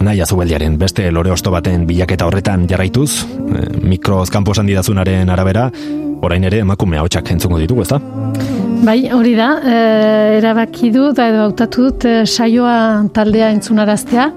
[0.00, 5.70] nahi azubeldiaren beste lore osto baten bilaketa horretan jarraituz, eh, mikroz kanpo didazunaren arabera,
[6.22, 8.00] orain ere emakume ahotsak entzungo ditugu, ezta?
[8.86, 14.30] Bai, hori da, e, erabaki dut, edo hautatu dut e, saioa taldea entzunaraztea.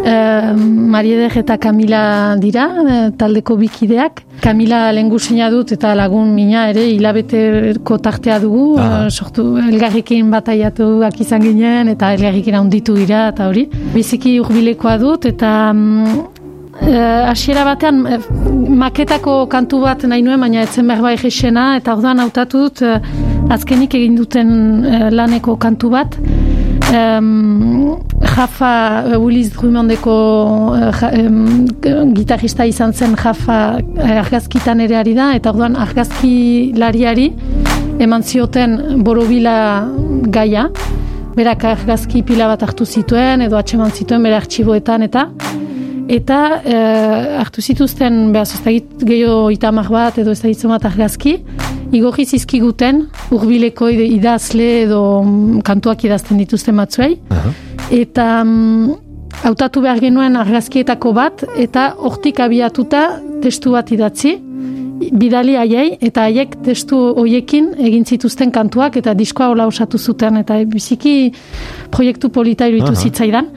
[0.00, 4.24] E, Marieder eta Kamila dira, e, taldeko bikideak.
[4.40, 9.04] Kamila lengusina dut eta lagun mina ere hilabeteko tartea dugu, Aha.
[9.06, 13.66] e, sortu elgarrekin bataiatuak izan ginen eta elgarrekin handitu gira eta hori.
[13.94, 16.40] Biziki hurbilekoa dut eta mm,
[16.80, 18.18] hasiera batean eh,
[18.82, 23.00] maketako kantu bat nahi nuen, baina etzen behar bai jesena, eta orduan hautatu dut eh,
[23.50, 24.50] azkenik egin duten
[25.12, 26.16] laneko kantu bat.
[26.90, 31.68] Um, Jafa, eh, Willis Drummondeko eh, ja, em,
[32.14, 37.28] gitarrista izan zen Jafa eh, argazkitan ere ari da, eta orduan argazki lariari
[38.02, 39.86] eman zioten borobila
[40.34, 40.66] gaia,
[41.36, 45.28] berak argazki pila bat hartu zituen, edo atxeman zituen bere artxiboetan, eta
[46.10, 51.38] eta eh, hartu zituzten, behaz, ez gehiago itamak bat, edo ez da bat argazki,
[51.92, 57.52] igorri zizkiguten, urbileko ide- idazle edo mm, kantuak idazten dituzten batzuei, Aha.
[57.90, 58.94] eta mm,
[59.44, 63.02] hautatu behar genuen argazkietako bat, eta hortik abiatuta
[63.42, 64.36] testu bat idatzi,
[65.16, 70.58] bidali haiei, eta haiek testu hoiekin egin zituzten kantuak, eta diskoa hola osatu zuten, eta
[70.68, 71.32] biziki
[71.90, 73.00] proiektu polita iruditu Aha.
[73.00, 73.48] zitzaidan.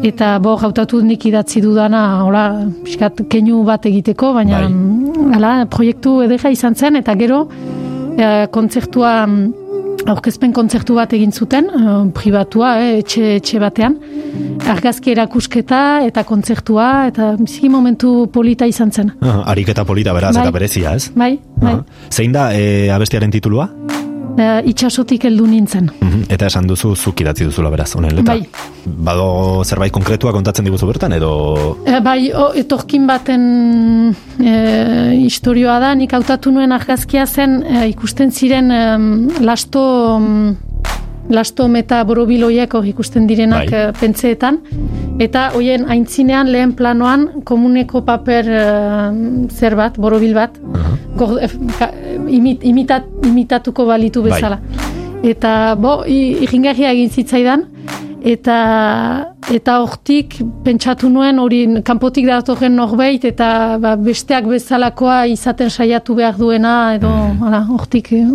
[0.00, 2.44] Eta bo, hautatu nik idatzi dudana, hola,
[2.86, 4.70] pixkat keinu bat egiteko, baina Bai.
[4.72, 7.42] mm, hala, proiektu edera izan zen, eta gero
[8.16, 13.98] eh, kontzertua mm, aurkezpen kontzertu bat egin zuten, eh, pribatua, eh, etxe, etxe batean,
[14.72, 19.12] argazki erakusketa eta kontzertua, eta biziki momentu polita izan zen.
[19.20, 20.46] Aha, ariketa polita beraz Bai.
[20.46, 21.10] eta berezia, ez?
[21.12, 21.76] Bai, bai.
[21.76, 22.04] Aha.
[22.08, 23.68] Zein da e, abestiaren titulua?
[24.40, 25.90] Eh, itxasotik heldu nintzen.
[26.00, 28.36] Mhm, Eta esan duzu zuk idatzi duzula beraz, honen letra.
[28.38, 28.46] Bai.
[29.10, 29.26] Bado
[29.64, 31.32] zerbait konkretua kontatzen diguzu bertan, edo...
[31.84, 33.44] E, bai, o, etorkin baten
[34.40, 34.54] e,
[35.18, 39.06] historioa da, nik hautatu nuen argazkia zen e, ikusten ziren em,
[39.44, 39.82] lasto
[41.30, 43.88] em, lasto meta borobiloiek hor ikusten direnak Bai.
[43.88, 44.58] e, pentseetan,
[45.18, 50.58] eta hoien aintzinean lehen planoan komuneko paper e, zer bat, borobil bat,
[51.16, 51.90] gor, e, ka,
[52.28, 54.32] imit, imitat, imitatuko balitu Bai.
[54.32, 54.60] bezala.
[55.22, 57.64] Eta, bo, i- irringarria egin zitzaidan,
[58.22, 66.14] eta eta hortik pentsatu nuen hori kanpotik datorren norbait eta ba, besteak bezalakoa izaten saiatu
[66.14, 67.08] behar duena edo
[67.40, 68.26] hala hortik eh,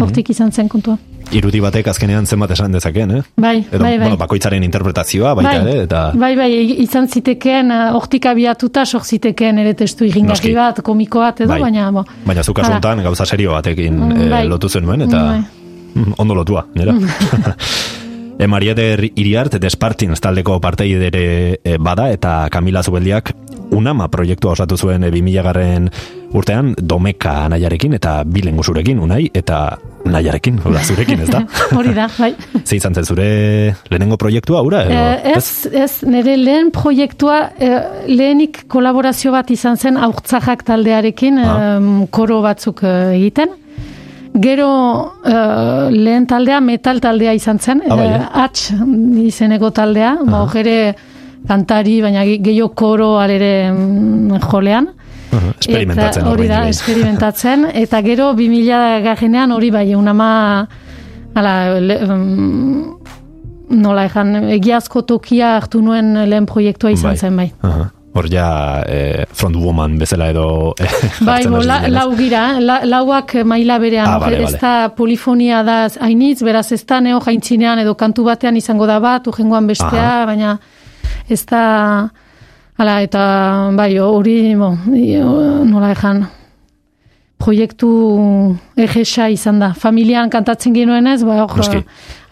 [0.00, 0.96] hortik izan zen kontua.
[1.30, 3.20] Irudi batek azkenean zenbat esan dezakeen, eh?
[3.38, 3.98] Bai, Edo, bai, bai.
[4.02, 6.00] bueno, bakoitzaren interpretazioa baita bai, ere, eta...
[6.18, 6.48] bai, bai,
[6.82, 10.10] izan zitekeen, eh, hortik abiatuta sor zitekeen ere testu Noski.
[10.10, 11.60] irringarri bat, komiko bat edo, Bai.
[11.62, 12.02] baina, bo.
[12.26, 12.80] Baina zu kasu Hala.
[12.80, 14.48] honetan gauza serio batekin Mm, eh, bai.
[14.48, 15.40] lotu zenuen, eta Bai.
[15.94, 16.94] mm, ondo lotua, nera.
[18.38, 23.34] e, Marieder Iriart, Despartin taldeko parteidere e, bada, eta Kamila Zubeldiak
[23.70, 25.90] Unama proiektua osatu zuen e, 2000 garren
[26.32, 31.40] urtean Domeka naiarekin eta Bilengu zurekin, Unai, eta naiarekin, hola, zurekin, ez da?
[31.76, 32.32] Hori da, bai.
[32.68, 33.26] Ze izan zen zure
[33.90, 34.84] lehenengo proiektua, ura?
[34.86, 41.38] edo- Eh, ez, ez, nire lehen proiektua, eh, lehenik kolaborazio bat izan zen aurtzajak taldearekin,
[41.38, 41.80] Ah.
[42.10, 43.56] koro batzuk eh, egiten.
[44.40, 44.70] Gero
[45.26, 48.46] eh, lehen taldea metal taldea izan zen, Ah, bai,
[49.26, 50.94] izeneko taldea, ba, hor ere
[51.48, 54.86] kantari, baina ge- gehiago koro alere mm, jolean.
[55.30, 57.68] Aha, Experimentatzen Eta hori da, experimentatzen.
[57.82, 60.30] Eta gero 2000 garrenean hori bai, unama,
[61.34, 62.98] ala, le, um,
[63.70, 67.50] nola ejan, egiazko tokia hartu nuen lehen proiektua izan zen bai.
[67.62, 67.88] Aha.
[68.10, 70.88] Hor ja eh, front woman bezala edo eh,
[71.28, 75.84] Bai, bo, la, lau gira, la, lauak maila berean, Ah, bale, ez da polifonia da
[76.02, 80.56] hainitz, beraz ez da neo jaintzinean edo kantu batean izango da bat, urrengoan bestea, baina
[81.30, 81.62] ez da,
[82.80, 83.22] hala, eta
[83.76, 84.72] bai, hori, bo,
[85.68, 86.24] nola ejan,
[87.40, 87.90] proiektu
[88.80, 89.72] egesa izan da.
[89.76, 91.82] Familian kantatzen genuen ez, ba, hor,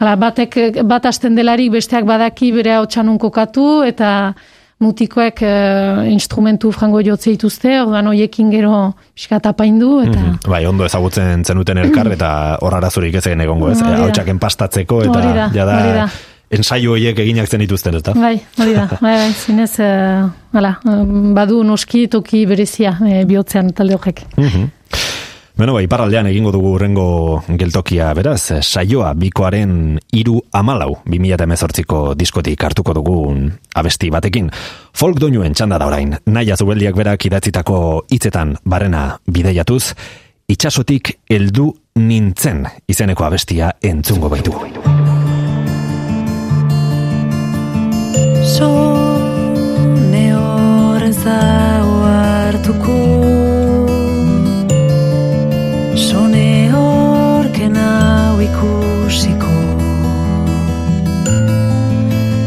[0.01, 2.87] hala, batek, bat asten delarik besteak badaki bere hau
[3.19, 4.35] kokatu, eta
[4.79, 10.19] mutikoek eh, instrumentu frango jotze dituzte, ordan hoiekin gero pixka tapaindu, eta...
[10.19, 10.37] Mhm.
[10.47, 13.81] Bai, ondo ezagutzen zenuten elkar eta hor arazurik ez egongo, ez?
[13.83, 16.09] Hautsak enpastatzeko eta jada.
[16.51, 18.15] Ensaio horiek eginak zen dituzten, ez da?
[18.17, 21.05] Bai, hori da, bai, bai, zinez, hala, eh,
[21.37, 24.25] badu noski toki berezia eh, bihotzean talde horrek.
[24.37, 24.75] Mhm.
[25.59, 27.07] Beno, bai, iparraldean egingo dugu urrengo
[27.59, 34.53] geltokia, beraz, eh, saioa bikoaren iru amalau, 2018ko diskotik hartuko dugun abesti batekin.
[34.95, 39.83] Folk doinuen txanda da orain, naia zubeldiak berak idatzitako hitzetan barrena bideiatuz,
[40.49, 44.78] itxasotik heldu nintzen izeneko abestia entzungo baitu.
[48.49, 52.97] Sone horren zau hartuko.
[56.07, 59.53] Sone horken hau ikusiko.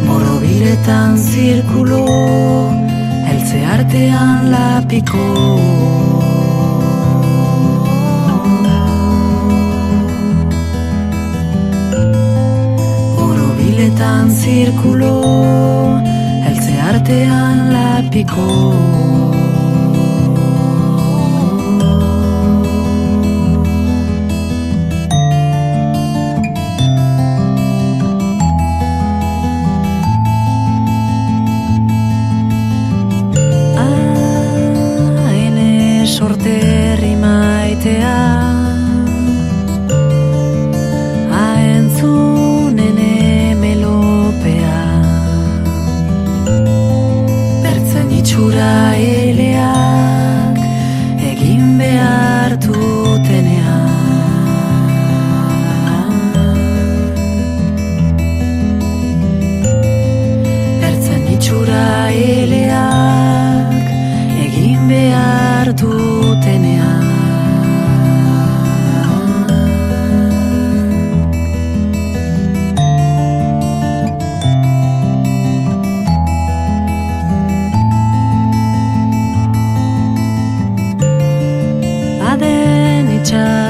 [0.08, 2.04] Borobiletan zirkulo
[3.32, 5.26] Eltze artean lapiko
[13.72, 15.12] Borobiletan zirkulo
[16.44, 18.48] Eltze artean lapiko.
[35.24, 38.61] Haene sorterri maitea
[48.62, 49.21] já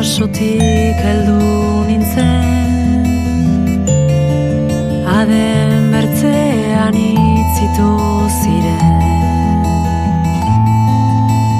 [0.02, 1.40] basotik heldu
[1.86, 3.06] nintzen.
[5.18, 7.92] Aden bertzean itzitu
[8.40, 9.04] ziren.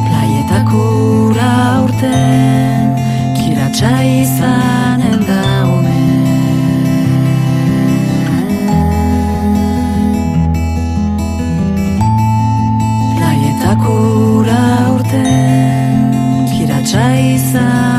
[0.08, 0.82] Playetako
[1.28, 2.98] ura urten
[3.38, 5.46] Kiratsa izanen da
[13.14, 13.96] Playetako
[14.34, 14.66] ura
[14.98, 16.14] urten
[16.58, 17.91] Kiratsa izanen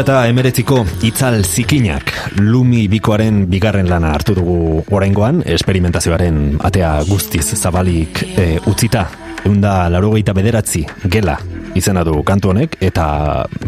[0.00, 2.12] eta emeretziko itzal zikinak.
[2.40, 9.04] Lumi bikoaren bigarren lana hartu dugu oraingoan esperimentazioaren atea guztiz zabalik e, utzita.
[9.44, 11.36] Eunda larogeita bederatzi gela
[11.76, 13.06] izena du kantu honek eta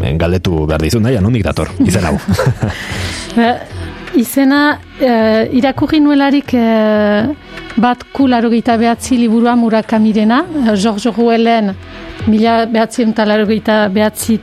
[0.01, 1.69] e, galdetu behar dizun daia nondik dator?
[1.85, 2.17] Izen hau.
[3.37, 3.53] Ba,
[4.17, 4.63] izena
[5.01, 5.13] e,
[5.61, 6.67] irakurri nuelarik e,
[7.77, 11.75] bat ku larogeita behatzi liburua murakamirena George Ruelen
[12.29, 14.41] mila behatzi eta larogeita behatzi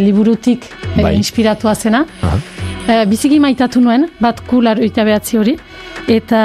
[0.00, 0.64] liburutik
[0.96, 1.14] eh, Bai.
[1.16, 2.04] inspiratua zena.
[2.22, 2.38] Aha.
[2.88, 5.56] Eh, biziki maitatu nuen, bat kularo gita behatzi hori,
[6.08, 6.42] eta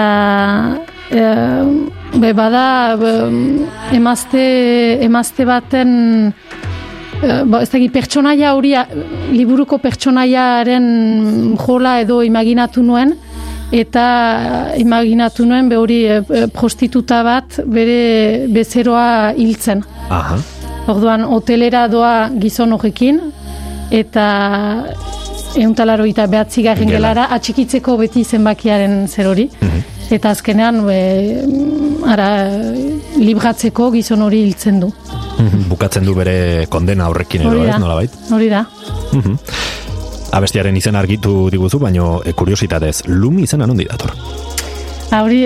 [1.09, 1.63] eh,
[2.19, 3.13] be, bada be,
[3.95, 4.45] emazte,
[5.05, 6.33] emazte baten
[7.23, 8.73] Eh, bo, ez dakit, pertsonaia hori,
[9.31, 10.87] liburuko pertsonaiaren
[11.61, 13.13] jola edo imaginatu nuen,
[13.75, 14.03] eta
[14.81, 19.83] imaginatu nuen be hori eh, eh, prostituta bat bere bezeroa hiltzen.
[20.09, 20.37] Aha.
[20.87, 23.19] Orduan, hotelera doa gizon horrekin,
[23.91, 24.25] eta
[25.55, 26.97] euntalaro eta behatzigarren Gela.
[26.99, 29.49] gelara atxikitzeko beti zenbakiaren zer hori.
[30.11, 30.97] Eta azkenean, be,
[32.05, 32.27] ara,
[33.17, 34.91] libratzeko gizon hori hiltzen du.
[35.69, 38.11] Bukatzen du bere kondena horrekin edo, Hori ez, nolabait?
[38.31, 38.65] Hori da.
[39.11, 39.39] Mhm.
[40.35, 44.11] Abestiaren izen argitu diguzu, baino e, kuriositatez, Lumi izena nondi dator?
[45.13, 45.45] Hori,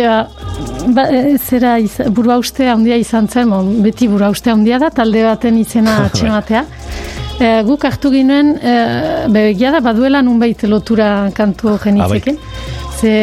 [0.96, 4.90] ba, e, zera iz, burua uste handia izan zen, bon, beti burua uste handia da,
[4.90, 6.64] talde baten izena atxematea.
[7.40, 8.76] E, guk hartu ginen, e,
[9.32, 12.40] begia da, baduela nunbait lotura kantu genitzekin,
[13.00, 13.14] ze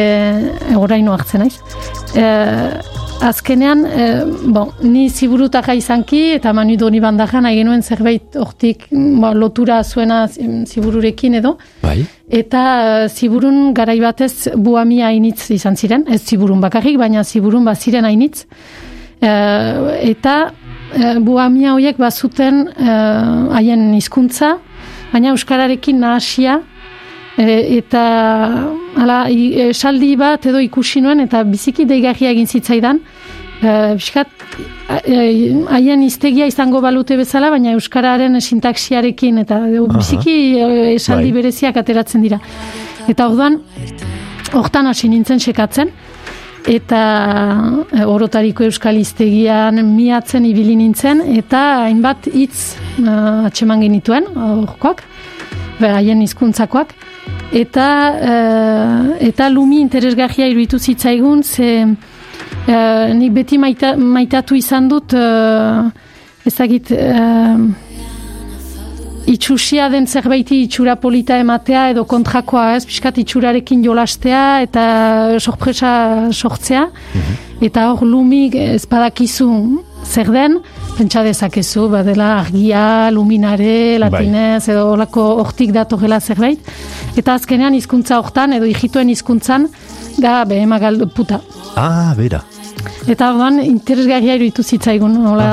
[0.77, 1.57] oraino hartzen naiz.
[2.15, 2.29] E,
[3.21, 4.07] azkenean, e,
[4.53, 10.27] bon, ni ziburutaka izanki, eta Manu Doni bandajan, nahi genuen zerbait hortik ba, lotura zuena
[10.27, 12.05] zibururekin edo, Bai?
[12.27, 18.05] Eta eh, ziburun garai batez buamia hainitz izan ziren, ez ziburun bakarrik, baina ziburun baziren
[18.05, 18.43] hainitz.
[19.21, 20.35] Eh, eta
[20.93, 24.57] eh, buamia horiek bazuten haien hizkuntza,
[25.13, 26.59] baina euskararekin nahasia,
[27.37, 28.03] eh, eta
[28.97, 29.19] hala,
[29.69, 32.99] esaldi bat edo ikusi nuen, eta biziki deigarria egin zitzaidan,
[33.61, 34.27] eh, Piskat,
[34.89, 39.61] eh, haien hiztegia izango balute bezala, baina euskararen sintaxiarekin eta
[39.93, 40.37] biziki
[40.95, 41.41] esaldi Bai.
[41.41, 42.39] bereziak ateratzen dira.
[43.07, 43.61] Eta orduan,
[44.53, 45.91] hortan hasi nintzen sekatzen,
[46.67, 47.01] eta
[47.95, 55.03] e, orotariko euskal iztegian miatzen ibili nintzen, eta hainbat hitz uh, atxeman genituen, horkoak,
[55.79, 56.93] haien hizkuntzakoak,
[57.51, 57.87] eta
[58.29, 61.69] eh, eta lumi interesgarria iruditu zitzaigun, ze
[62.67, 65.87] eh, nik beti maita, maitatu izan dut, uh,
[66.45, 66.91] ezagit,
[69.27, 74.85] itxusia den zerbaiti itxura polita ematea edo kontrakoa, ez, pixkat itxurarekin jolastea eta
[75.39, 75.91] sorpresa
[76.31, 76.87] sortzea.
[77.63, 79.49] Eta hor lumik ez badakizu
[80.05, 80.59] zer den,
[80.97, 86.71] pentsa dezakezu, badela argia, luminare, latinez, edo olako hortik datorrela zerbait.
[87.17, 89.67] Eta azkenean hizkuntza hortan, edo hijituen hizkuntzan,
[90.17, 91.39] da behema galdu puta.
[91.77, 92.41] Ah, bera.
[93.07, 95.51] Eta orduan interesgarria iruditu zitzaigun, hola,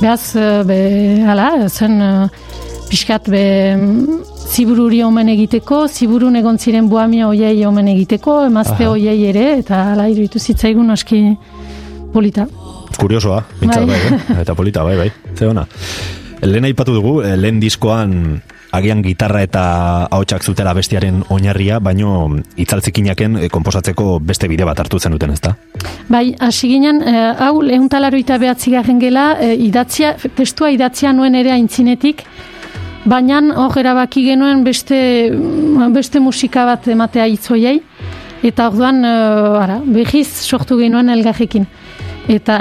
[0.00, 0.80] behaz, eh, be,
[1.26, 2.28] hala, zen eh,
[2.90, 3.44] pixkat be,
[3.74, 8.94] mm, zibururi omen egiteko, ziburun egon ziren buamia oiei omen egiteko, emazte Aha.
[8.94, 11.24] oiei ere, eta hala iruditu zitzaigun aski
[12.14, 12.46] polita.
[12.98, 14.40] Kuriosoa, bintzat bai, eh?
[14.42, 15.10] eta polita, bai, bai.
[15.36, 15.66] Ze ona.
[16.42, 18.40] Lehen aipatu dugu, eh, lehen diskoan
[18.72, 19.62] agian gitarra eta
[20.10, 22.12] ahotsak zutela bestiaren oinarria, baino
[22.60, 25.56] itzaltzikinaken eh, konposatzeko beste bide bat hartu zenuten, ezta?
[26.08, 31.34] Bai, hasi ginen, eh, hau lehun talaroita behatzi garen gela, eh, idatzia, testua idatzia nuen
[31.34, 32.24] ere aintzinetik,
[33.10, 34.98] baina hor erabaki genuen beste,
[35.94, 37.80] beste musika bat ematea itzoiei,
[38.42, 41.66] eta orduan, eh, ara, behiz sortu genuen elgarrekin.
[42.30, 42.56] Eta,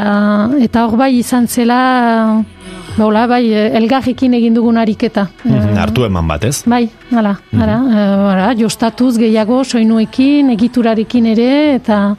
[0.66, 1.76] eta hor bai izan zela,
[2.98, 3.44] baula, bai,
[3.78, 5.28] elgarrekin egin dugun ariketa.
[5.46, 6.64] Mhm, Hartu eman bat, ez?
[6.66, 12.16] Bai, hala, hala, eh, ara, jostatuz gehiago, soinuekin, egiturarekin ere, eta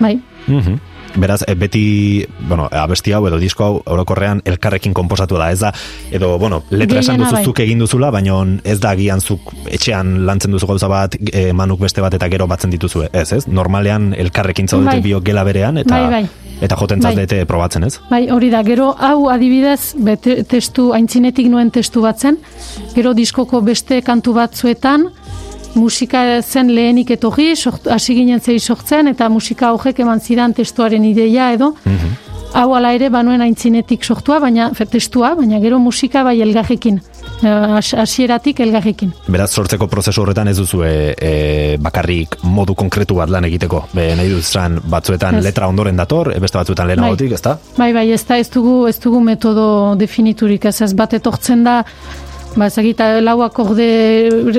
[0.00, 0.16] bai,
[0.48, 0.78] Mhm.
[1.14, 5.72] Beraz, e, beti, bueno, abesti hau edo disko hau orokorrean elkarrekin konposatu da, ez da,
[6.10, 7.64] edo, bueno, letra esan Gehiena duzu bai.
[7.66, 12.00] egin duzula, baina ez da agian zuk etxean lantzen duzu gauza bat, e, manuk beste
[12.00, 13.46] bat eta gero batzen dituzue, ez, ez?
[13.46, 15.02] Normalean elkarrekin zaudete Bai.
[15.02, 16.56] biok gela berean, eta, Bai, bai.
[16.62, 17.12] eta joten Bai.
[17.12, 17.98] zaudete probatzen, ez?
[18.10, 22.38] Bai, hori da, gero hau adibidez, be, te- testu, aintzinetik nuen testu bat zen,
[22.94, 25.10] gero diskoko beste kantu batzuetan,
[25.74, 27.52] musika zen lehenik etorri,
[27.90, 31.74] hasi ginen zei sortzen, eta musika horrek eman zidan testuaren ideia edo,
[32.52, 37.00] hau ala ere banuen aintzinetik sortua, baina testua, baina gero musika bai elgarrekin,
[37.42, 39.12] Eh, has- hasieratik elgarrekin.
[39.26, 43.80] Beraz, sortzeko prozesu horretan ez duzu e, bakarrik modu konkretu bat lan egiteko.
[43.92, 45.44] Be, nahi duzan batzuetan Ez.
[45.44, 47.56] letra ondoren dator, e, beste batzuetan lehenagotik, ezta?
[47.76, 51.84] Bai, bai, ez da, ez dugu, ez dugu metodo definiturik, ez ez bat etortzen da,
[52.56, 53.88] ba, ezagit, lau akorde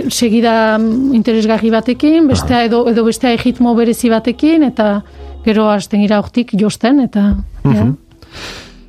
[0.09, 5.01] segida mm, interesgarri batekin, bestea edo, edo bestea egitmo berezi batekin, eta
[5.45, 7.31] gero hasten gira hortik josten, eta...
[7.69, 7.87] ja.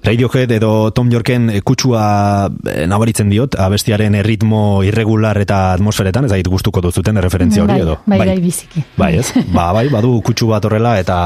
[0.05, 6.35] Radiohead edo Tom Yorken e, kutsua e, nabaritzen diot, abestiaren erritmo irregular eta atmosferetan, ez
[6.37, 7.97] ait gustuko duzuten referentzia hori bai, edo.
[8.05, 8.85] bai, bai, biziki.
[9.01, 9.31] Bai, ez?
[9.57, 11.17] Ba, bai, badu kutsu bat horrela eta,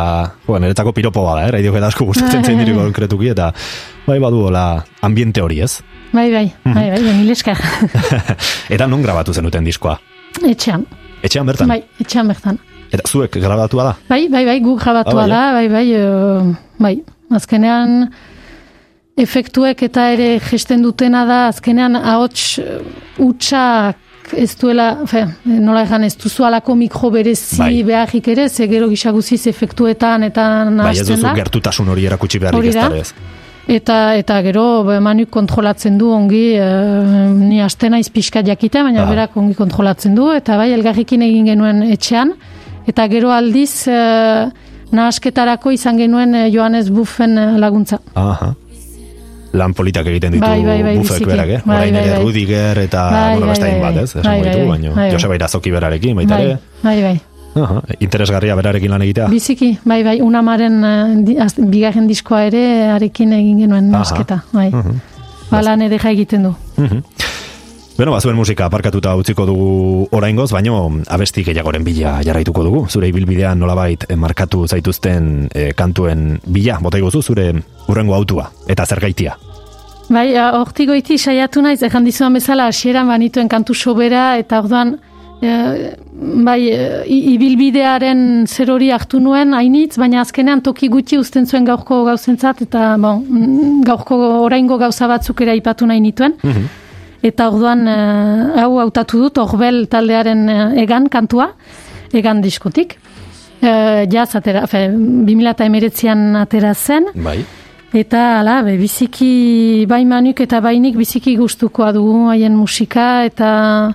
[0.46, 1.52] bueno, niretzako piropo bada, eh?
[1.58, 3.50] Radiohead asko gustatzen zein diri konkretuki eta
[4.06, 4.68] bai badu hola
[5.02, 5.80] ambiente hori, ez?
[6.12, 6.74] Bai, bai, Mhm.
[6.74, 7.34] bai, bai, bai,
[8.74, 9.98] eta non grabatu zenuten diskoa?
[10.44, 10.86] Etxean,
[11.22, 11.68] Etxean bertan?
[11.68, 12.58] bai, etxean bertan.
[12.90, 13.96] Eta zuek grabatua da?
[14.08, 17.02] Bai, bai, bai, guk Ah, grabatua bai, da, bai, bai, eh, bai.
[17.30, 18.10] Azkenean,
[19.18, 22.78] efektuek eta ere gesten dutena da, azkenean ahots eh,
[23.18, 23.96] hutsak
[24.36, 26.44] ez duela, fe, nola egan ez duzu
[26.76, 27.82] mikro berezi Bai.
[27.82, 31.34] beharrik ere, ze gero gisa guziz efektuetan eta Bai, ez duzu da.
[31.34, 32.88] gertutasun hori erakutsi beharrik ez da.
[33.68, 33.74] Ez?
[33.76, 36.68] Eta, eta gero be, manuk kontrolatzen du ongi, e,
[37.36, 39.10] ni aste naiz pixka jakita, baina Aha.
[39.10, 42.32] berak ongi kontrolatzen du, eta bai, elgarrikin egin genuen etxean,
[42.88, 43.98] eta gero aldiz e,
[44.92, 48.00] nahasketarako izan genuen e, Johannes Buffen laguntza.
[48.14, 48.54] Aha.
[49.52, 51.30] Lan politak egiten ditu Bai, bai, bai, bufek biziki.
[51.30, 51.60] berak, eh?
[51.64, 52.18] Bai, Orain bai, bai.
[52.22, 54.02] Rudiger eta, Bai, bueno, bai, beste bai, hainbat, bai.
[54.02, 54.10] ez?
[54.10, 55.12] Esango Bai, ditugu, bai, baino, bai, bai.
[55.14, 56.58] Joseba Irazoki berarekin, baita Bai, ere.
[56.82, 57.20] bai, bai.
[57.62, 59.28] Aha, interesgarria berarekin lan egitea.
[59.32, 64.70] Biziki, bai, bai, unamaren e, az- bigarren diskoa ere arekin egin genuen nasketa, bai.
[64.70, 65.00] Mhm.
[65.50, 66.54] Ba, lan edera egiten du.
[66.76, 67.02] Mhm.
[67.98, 70.76] Beno, bazuen musika aparkatuta utziko dugu oraingoz, baino
[71.10, 72.84] abesti gehiagoren bila jarraituko dugu.
[72.88, 77.48] Zure ibilbidean nolabait markatu zaituzten eh, kantuen bila, bota iguzu zure
[77.88, 79.34] urrengo autua eta zergaitia.
[80.08, 84.94] Bai, a, hortik goiti saiatu naiz, ejan dizuan bezala, hasieran banituen kantu sobera, eta orduan,
[85.42, 85.94] e,
[86.44, 91.64] bai, e, i- ibilbidearen zer hori hartu nuen, hainitz, baina azkenean toki gutxi uzten zuen
[91.64, 96.34] gaurko gauzentzat, eta bon, mm, gaurko oraingo gauza batzuk ere aipatu nahi nituen.
[97.22, 97.98] Eta orduan, e,
[98.62, 101.52] hau hautatu dut, horbel taldearen egan kantua,
[102.12, 102.98] egan diskotik.
[103.60, 107.38] E, jaz, atera, fe, 2008an atera zen, Bai.
[107.96, 113.94] Eta ala, be, biziki bai manuk eta bainik biziki gustukoa dugu haien musika eta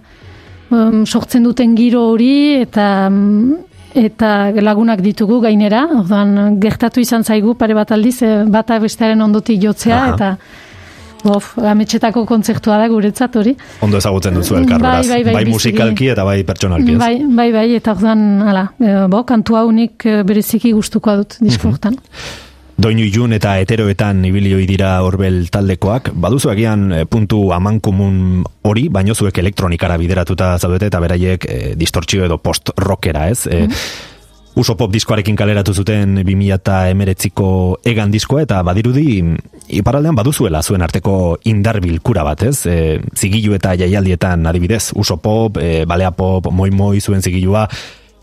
[0.72, 3.56] um, sortzen duten giro hori eta um,
[3.94, 9.62] eta lagunak ditugu gainera, orduan gertatu izan zaigu pare bat aldiz, eh, bata bestearen ondotik
[9.62, 10.14] jotzea, Aha.
[10.16, 10.36] eta
[11.24, 13.54] Bof, ametxetako kontzertua da guretzat hori.
[13.86, 15.54] Ondo ezagutzen duzu elkar, Bai, bai, bai, biziki.
[15.54, 16.98] musikalki eta bai pertsonalki?
[17.00, 21.38] Bai, bai, bai, eta orduan, hala, e, bo, kantu hau nik e, bereziki gustukoa dut
[21.40, 21.96] disko hortan.
[22.74, 29.14] Doinu ilun eta heteroetan ibilioi dira horbel taldekoak, baduzu agian eh, puntu amankomun hori, baino
[29.14, 33.46] zuek elektronikara bideratuta zaudete eta beraiek e, distortzio edo post-rockera, ez?
[33.48, 33.68] E,
[34.54, 37.48] Uso pop diskoarekin kaleratu zuten 2008ko
[37.90, 39.24] egan diskoa eta badirudi
[39.80, 42.68] iparaldean baduzuela zuen arteko indar bilkura bat, ez?
[42.70, 47.66] E, zigilu eta jaialdietan adibidez, uso pop, e, balea pop, moi moi zuen zigilua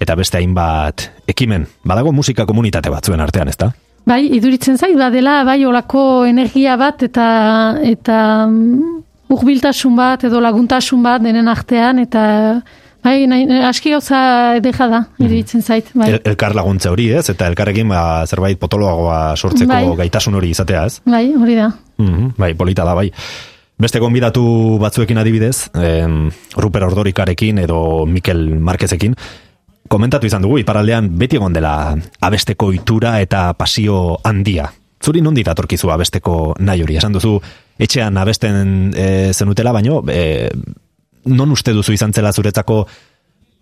[0.00, 1.66] eta beste hainbat ekimen.
[1.82, 3.72] Badago musika komunitate bat zuen artean, ezta?
[4.08, 7.26] Bai, iduritzen zait, badela, bai, olako energia bat eta
[7.84, 12.22] eta mm, hurbiltasun bat edo laguntasun bat denen artean eta
[13.04, 15.92] bai, nahi, aski gauza edera da, iduritzen zait.
[15.94, 16.10] Bai.
[16.14, 17.28] El, elkar laguntza hori, ez?
[17.32, 19.84] Eta elkarrekin ba, zerbait potoloagoa sortzeko Bai.
[20.02, 21.00] gaitasun hori izatea, ez?
[21.08, 21.70] bai, hori da.
[22.00, 23.08] Mhm, bai, polita da, bai.
[23.80, 24.42] Beste gonbidatu
[24.80, 26.26] batzuekin adibidez, em,
[26.60, 29.14] Ruper Ordorikarekin edo Mikel Marquezekin,
[29.90, 31.74] komentatu izan dugu, iparaldean beti egon dela
[32.22, 34.68] abesteko itura eta pasio handia.
[35.00, 36.98] Zuri nondi datorkizu abesteko nahi hori?
[37.00, 37.38] Esan duzu,
[37.80, 40.50] etxean abesten e, zenutela, baino, e,
[41.32, 42.84] non uste duzu izan zela zuretzako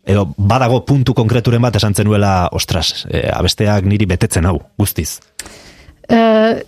[0.09, 5.21] edo badago puntu konkreturen bat esan zenuela, ostras, e, abesteak niri betetzen hau, guztiz.
[6.09, 6.63] Eh,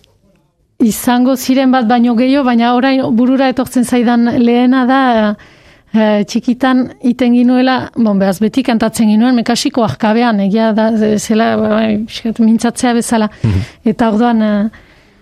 [0.85, 5.01] izango ziren bat baino gehiago, baina orain burura etortzen zaidan lehena da
[5.95, 11.51] eh, txikitan iten ginuela, bon, behaz beti kantatzen ginuen, mekasiko ahkabean, egia da, zela,
[12.07, 13.29] pixkat, mintzatzea bezala.
[13.85, 14.69] Eta orduan, eh,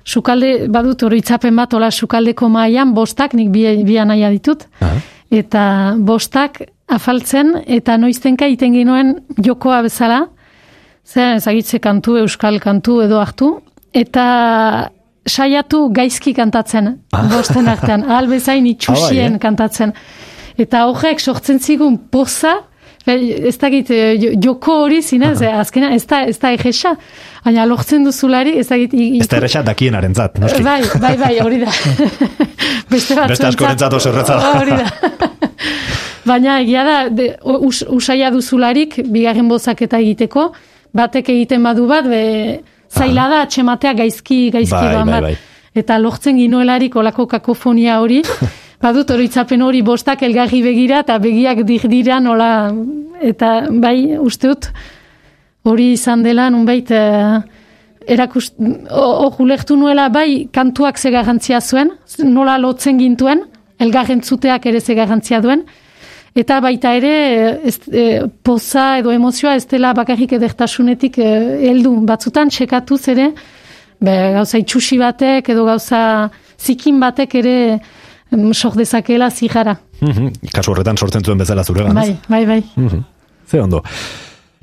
[0.05, 5.01] sukalde, badut hori itzapen bat, ola sukaldeko mailan bostak, nik bi, bi anaia ditut, Aha.
[5.31, 5.63] eta
[5.99, 10.27] bostak afaltzen, eta noiztenka iten ginuen jokoa bezala,
[11.05, 13.51] zer ezagitze kantu, euskal kantu edo hartu,
[13.93, 14.91] eta
[15.29, 16.95] saiatu gaizki kantatzen,
[17.33, 19.39] bosten artean, ahal bezain itxusien Ah, bai, eh?
[19.43, 19.93] kantatzen.
[20.59, 22.57] Eta horrek sortzen zigun poza,
[23.09, 26.97] ez dakit, eh, jo- joko hori zinez, eh, azkena ez da, ez da egesa,
[27.45, 28.93] baina lortzen duzulari, ez dakit...
[28.93, 30.63] i- Ez da erresa dakienarentzat, noski.
[30.67, 31.71] Bai, bai, bai, hori da.
[32.91, 34.53] Beste batzuentzat- Beste askorentzat oso erretza da.
[34.61, 35.31] Hori da.
[36.29, 37.31] Baina egia da, de,
[37.65, 40.51] us, usaia duzularik, bigarren bozaketa egiteko,
[40.93, 42.61] batek egiten badu bat, be,
[42.93, 45.23] zaila da atxematea gaizki, gaizki Bai, bai, bat.
[45.31, 45.37] bai.
[45.79, 48.21] Eta lortzen ginoelarik olako kakofonia hori,
[48.83, 52.71] badut oroitzapen hori bostak elgarri begira eta begiak dira nola,
[53.21, 54.71] eta bai, usteut,
[55.69, 57.41] hori izan dela, nunbait, eh,
[58.09, 58.55] erakust,
[59.39, 61.91] ulertu nuela bai kantuak ze garrantzia zuen,
[62.25, 63.45] nola lotzen gintuen,
[63.79, 65.65] elgarren zuteak ere ze garrantzia duen,
[66.39, 71.31] eta baita ere ez, e, poza edo emozioa ez dela bakarrik edertasunetik e,
[71.69, 71.95] heldu.
[72.07, 73.33] Batzutan txekatuz ere,
[74.01, 76.03] be, gauza itxusi batek edo gauza
[76.59, 77.57] zikin batek ere
[78.53, 79.81] sor dezakela zigara.
[80.01, 82.09] Mhm, Kasu horretan sortzen zuen bezala zuregan, ez?
[82.09, 82.65] Bai, bai, bai.
[82.77, 83.05] Mhm.
[83.51, 83.83] Ze ondo.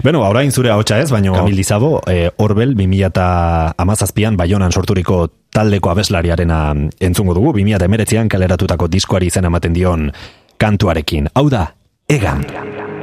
[0.04, 6.76] Beno, orain zure ahotsa ez, baino Kamil Dizabo, e, Orbel 2017an Baionan sorturiko taldeko abeslariarena
[7.00, 10.12] entzungo dugu, 2019an kaleratutako diskoari izen ematen dion
[10.58, 11.30] kantuarekin.
[11.34, 11.74] Hau da,
[12.08, 12.44] egan.
[12.46, 12.95] Ispiluaren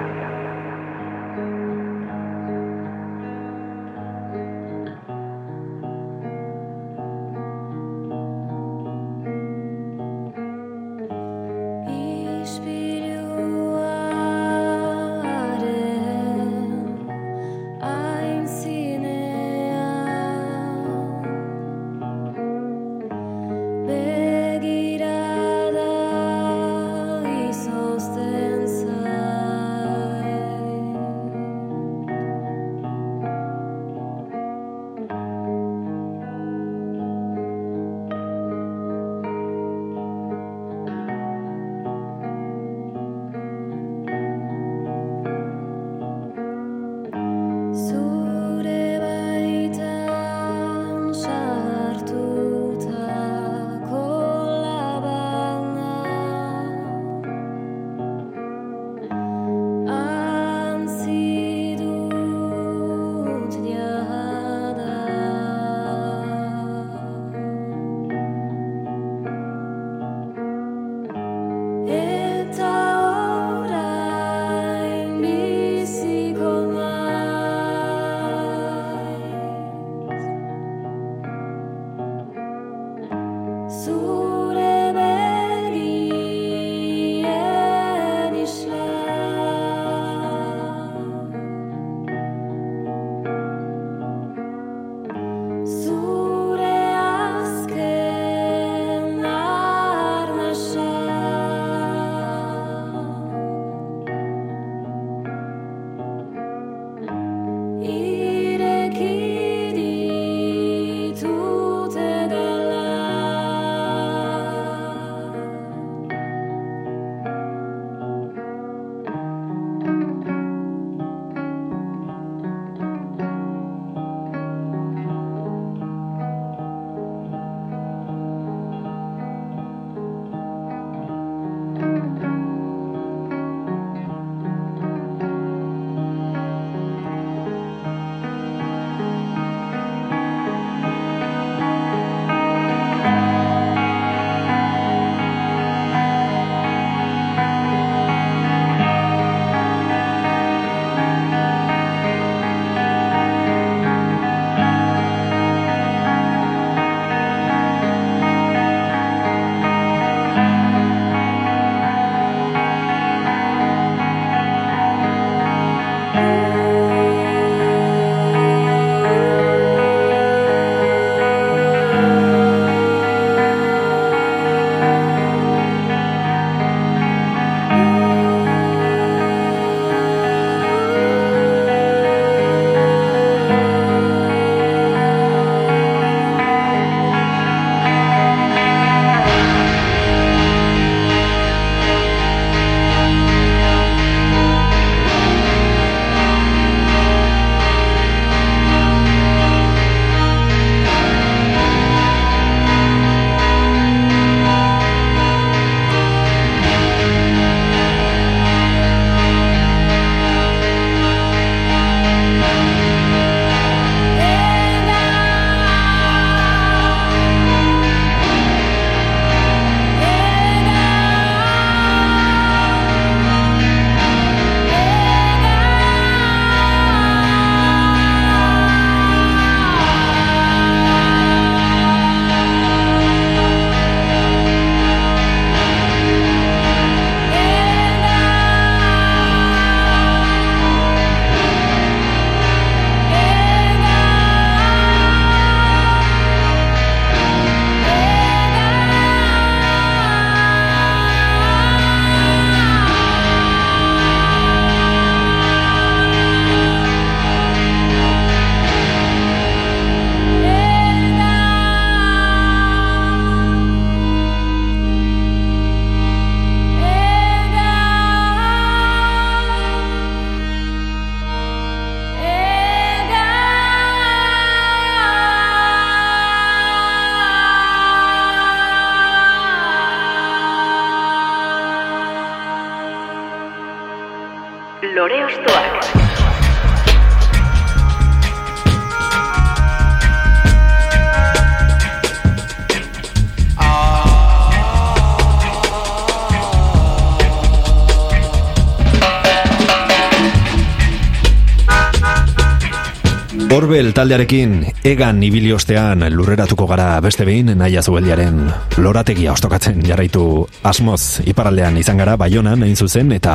[303.92, 304.52] Taldearekin
[304.88, 308.38] egan ibili ostean lurreratuko gara beste behin naia zubeldiaren
[308.80, 310.22] lorategia ostokatzen jarraitu
[310.64, 313.34] asmoz iparaldean izan gara baionan egin zuzen eta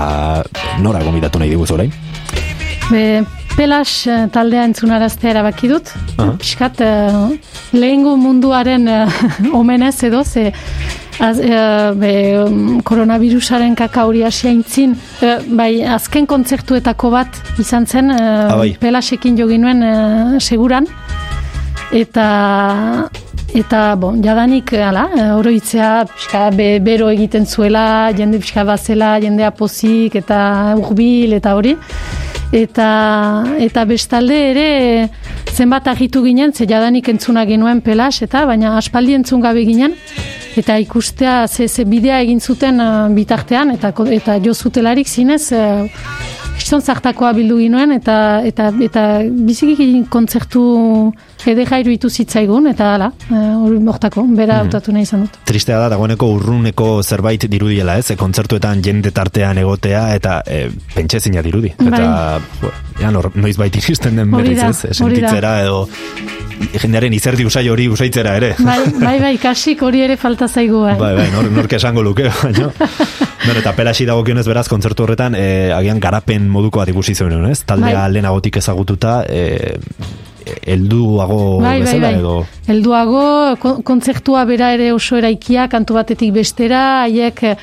[0.81, 1.93] nora gomidatu nahi diguz orain?
[2.89, 3.03] Be,
[3.57, 5.91] pelas eh, taldea entzunaraztea erabaki dut.
[6.17, 6.33] Aha.
[6.41, 7.29] Piskat, uh,
[7.77, 9.21] lehengo munduaren uh,
[9.61, 10.51] omenez edo, ze
[11.19, 18.17] az, eh, be, um, koronavirusaren kakauri asiaintzin, uh, bai, azken kontzertuetako bat izan zen, uh,
[18.19, 18.75] Ah, bai.
[18.79, 20.85] pelasekin jogin nuen uh, seguran,
[21.91, 23.09] eta
[23.55, 29.51] eta bon, jadanik ala, eh, oroitzea pixka be, bero egiten zuela, jende pixka bazela, jendea
[29.51, 31.75] pozik eta urbil eta hori.
[32.51, 34.67] Eta, eta bestalde ere
[35.55, 39.95] zenbat agitu ginen, ze jadanik entzuna genuen pelas, eta baina aspaldi entzun gabe ginen,
[40.57, 45.85] eta ikustea ze, ze bidea egin zuten eh, bitartean, eta, eta jo zutelarik zinez, uh,
[46.81, 51.13] zartakoa bildu ginoen eta eta eta biziki kontzertu
[51.45, 55.37] edera iruditu zitzaigun eta hala, eh, hori hortako, bera hautatu nahi izan dut.
[55.47, 58.11] Tristea da, dagoeneko urruneko zerbait dirudiela, ez?
[58.11, 60.65] E, kontzertuetan jende tartean egotea, eta e,
[60.95, 61.73] pentsezina dirudi.
[61.77, 64.97] Eta, bo, ja, noiz bait iristen den berriz, ez?
[64.97, 65.85] Sentitzera edo
[66.81, 68.53] jendearen izerdi usai hori usaitzera ere.
[68.59, 70.95] Bai, bai, bai, kasik hori ere falta zaigu bai.
[70.99, 72.71] Bai, bai, nor, nork esango luke, baina.
[73.45, 77.61] Bueno, eta pelasi dagokionez beraz kontzertu horretan, e, agian garapen moduko bat ikusi zuen, ez?
[77.69, 78.13] Taldea Bai.
[78.17, 79.77] lehenagotik ezagututa, e,
[80.65, 82.19] helduago Bai, bai, bezala bai.
[82.19, 82.45] edo...
[82.67, 83.25] Helduago,
[83.61, 87.55] kon- kontzertua bera ere oso eraikia, kantu batetik bestera, haiek eh,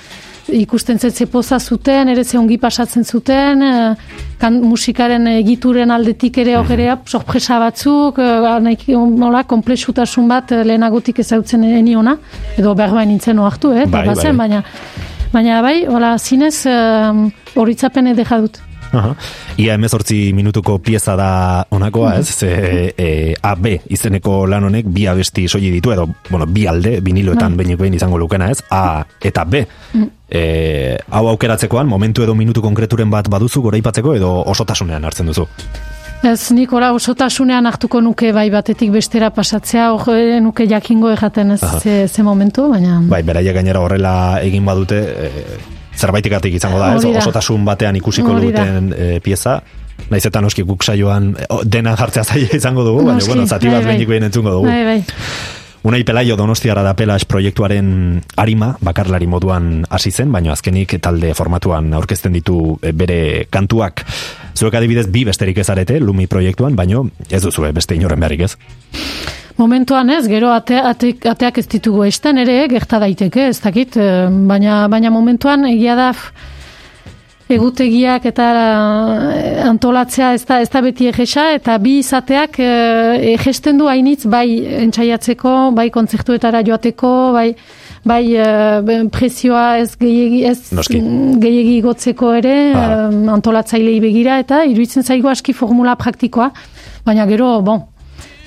[0.61, 3.95] ikusten zetze poza zuten, ere ze ongi pasatzen zuten, eh,
[4.39, 6.67] kan, musikaren egituren aldetik ere Mhm.
[6.73, 12.17] horrea sorpresa batzuk, eh, nahiki hola, komplexutasun bat eh, lehenagotik ezautzen eniona,
[12.59, 14.33] edo berbain nintzen oartu, eh, Bai, bai, bai.
[14.33, 14.63] baina,
[15.33, 16.67] baina bai, hola, zinez,
[17.57, 18.61] horitzapen edera dut.
[18.95, 19.15] Aha.
[19.59, 21.31] Ia emezortzi minutuko pieza da
[21.71, 22.29] onakoa, ez?
[22.35, 22.51] Ze,
[22.97, 23.09] e,
[23.43, 27.65] AB izeneko lan honek bi abesti soili ditu, edo, bueno, bi alde, biniloetan Bai.
[27.65, 28.63] behinik behin izango lukena, ez?
[28.71, 29.65] A eta B.
[30.31, 35.47] E, hau aukeratzekoan, momentu edo minutu konkreturen bat baduzu goraipatzeko, edo osotasunean hartzen duzu.
[36.25, 41.53] Ez nik ora osotasunean hartuko nuke bai batetik bestera pasatzea, hor eh, nuke jakingo ejaten
[41.53, 43.03] ez ze, ze momentu, baina...
[43.11, 47.05] Bai, beraiek gainera horrela egin badute, e, zerbaitikatik izango da, ez?
[47.05, 49.61] Osotasun batean ikusiko duten e, pieza,
[50.11, 53.69] Naiz eta noski guk saioan e, o, dena jartzea zaila izango dugu, baina bueno, zati
[53.69, 53.93] bai, bat bai.
[53.93, 54.67] behinik behin entzungo dugu.
[54.69, 54.99] Bai, bai.
[55.85, 61.93] Unai Pelaio Donostiara da Pelas proiektuaren arima, bakarlari moduan hasi zen, baina azkenik talde formatuan
[61.93, 63.21] aurkezten ditu e, bere
[63.53, 64.05] kantuak.
[64.57, 68.55] Zuek adibidez bi besterik ez arete, Lumi proiektuan, baino ez duzue beste inoren beharrik ez.
[69.57, 74.27] Momentuan ez, gero ate, ate, ateak ez ditugu esten ere, gerta daiteke, ez dakit, eh,
[74.51, 76.09] baina, baina momentuan egia da
[77.55, 78.49] egutegiak eta
[79.37, 84.25] eh, antolatzea ez da, ez da beti egesa, eta bi izateak eh, egesten du hainitz
[84.27, 84.49] bai
[84.81, 87.51] entzaiatzeko, bai kontzertuetara joateko, bai
[88.05, 88.37] bai
[89.09, 90.99] prezioa ez gehiegi ez Noski.
[91.41, 93.09] gehiegi igotzeko ere Ah.
[93.33, 96.51] antolatzailei begira eta iruditzen zaigu aski formula praktikoa
[97.07, 97.81] baina gero bon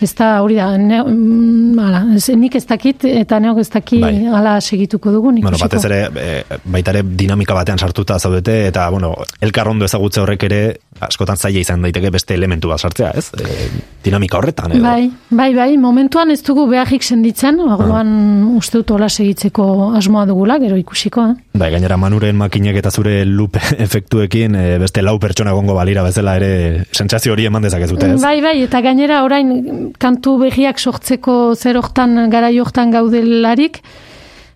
[0.02, 3.98] Ez da, hori da, ne, mm, ala, ez, nik ez dakit, eta neok ez daki
[4.04, 4.28] Bai.
[4.30, 5.68] ala segituko dugun Bueno, ikusiko.
[5.68, 10.62] batez ere, e, baita ere dinamika batean sartuta zaudete, eta, bueno, elkarrondo ezagutze horrek ere,
[11.06, 13.30] askotan zaila izan daiteke beste elementu bat sartzea, ez?
[13.38, 13.68] E,
[14.06, 14.84] dinamika horretan, edo.
[14.84, 18.10] Bai, bai, bai, momentuan ez dugu beharrik senditzen, orduan
[18.58, 19.68] uste dut hola segitzeko
[19.98, 21.36] asmoa dugula, gero ikusiko, eh?
[21.58, 26.38] Bai, gainera manuren makinek eta zure loop efektuekin e, beste lau pertsona gongo balira bezala
[26.42, 26.52] ere
[26.92, 28.22] sentsazio hori eman dezakezute, ez?
[28.24, 33.82] Bai, bai, eta gainera orain kantu berriak sortzeko zer hortan, gara hortan gaudelarik,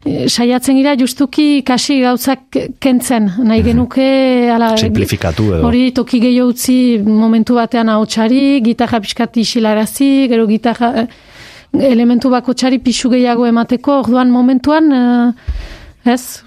[0.06, 4.08] eh, saiatzen gira justuki kasi gauzak kentzen, nahi genuke,
[4.54, 5.66] ala, Simplifikatu edo.
[5.68, 11.08] Hori toki gehiago utzi momentu batean ahotsari, gitarra pixkat isilarazi, gero gitarra eh,
[11.92, 16.42] elementu bakotxari pixu gehiago emateko, orduan momentuan eh, ez,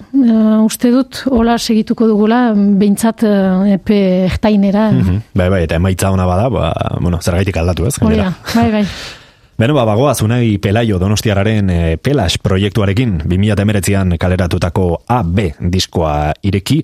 [0.65, 3.99] uste dut hola segituko dugula, behintzat eh, epe
[4.29, 4.91] ertainera.
[4.93, 5.21] Mhm.
[5.35, 7.99] Bai, bai, eta emaitza ona bada, ba, bueno, zergaitik aldatu, ez?
[7.99, 8.33] Gainera.
[8.55, 8.87] bai, bai.
[9.57, 15.39] Beno, ba, bagoaz, unai Pelaio Donostiararen e, Pelas proiektuarekin 2019an kaleratutako AB
[15.71, 16.81] diskoa ireki,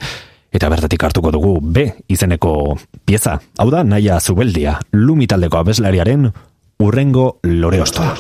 [0.55, 3.41] eta bertatik hartuko dugu B izeneko pieza.
[3.59, 6.31] Hau da, naia zubeldia, lumi taldeko abeslariaren
[6.79, 8.15] urrengo loreostoa.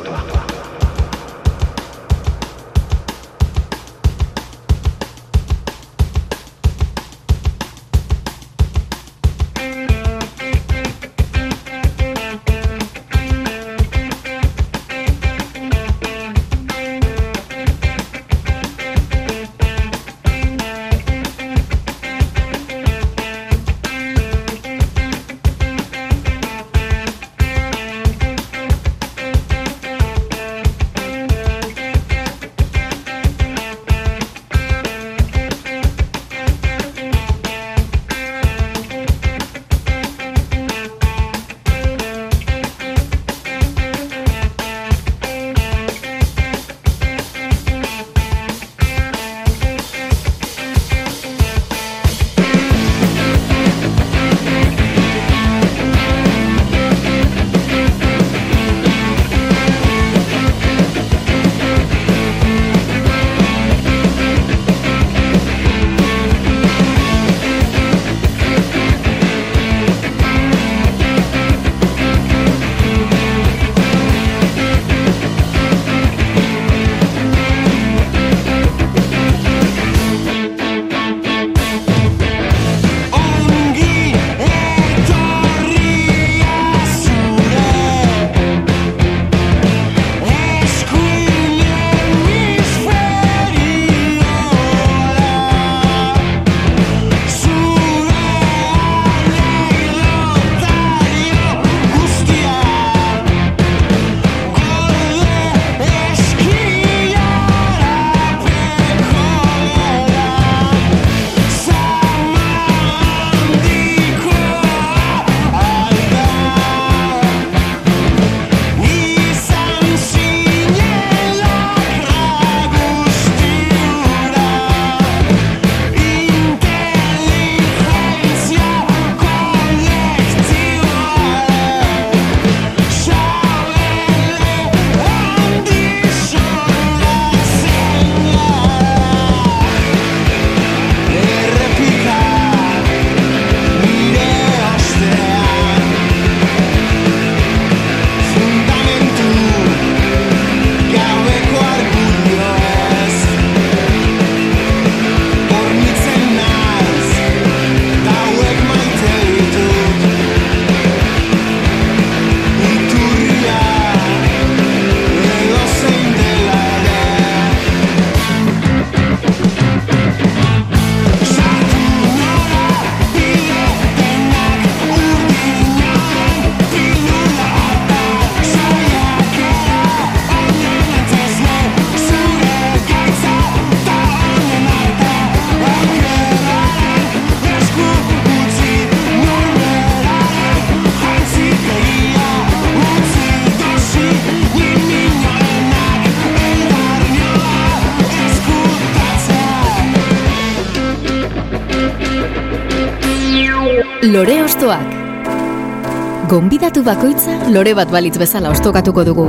[204.61, 206.29] Lore Ostoak.
[206.29, 209.25] Gonbidatu bakoitza lore bat balitz bezala ostokatuko dugu.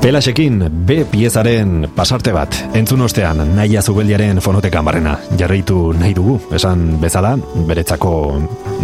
[0.00, 5.18] Pelasekin B piezaren pasarte bat, entzun ostean naia zubeldiaren fonotekan barrena.
[5.36, 7.36] Jarraitu nahi dugu, esan bezala,
[7.68, 8.12] beretzako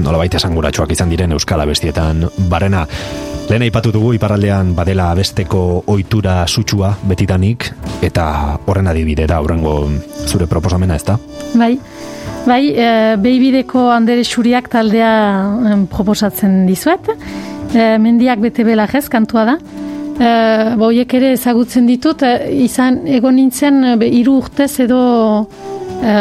[0.05, 2.85] nolabait esanguratsuak izan diren euskal abestietan barrena.
[3.49, 7.71] Lehen aipatu dugu iparraldean badela abesteko ohitura sutsua betitanik,
[8.05, 9.89] eta horren adibide da horrengo
[10.29, 11.17] zure proposamena ez da?
[11.55, 11.79] Bai,
[12.47, 12.89] bai, e,
[13.23, 15.13] behibideko andere xuriak taldea
[15.91, 17.09] proposatzen dizuet.
[17.75, 19.57] E, mendiak bete belajez, kantua da.
[20.15, 20.29] E,
[20.79, 22.35] boiek ere ezagutzen ditut, e,
[22.65, 25.01] izan egon nintzen e, be, hiru urtez edo
[25.99, 26.15] e,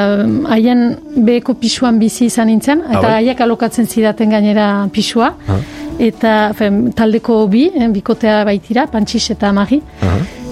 [0.55, 3.15] haien beheko pisuan bizi izan nintzen, Ah, eta bai?
[3.21, 5.33] haiek alokatzen zidaten gainera pisua.
[5.47, 5.59] Ah.
[6.01, 9.77] Eta fen, taldeko bi, eh, bikotea baitira, pantxix eta magi.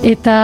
[0.02, 0.36] Eta,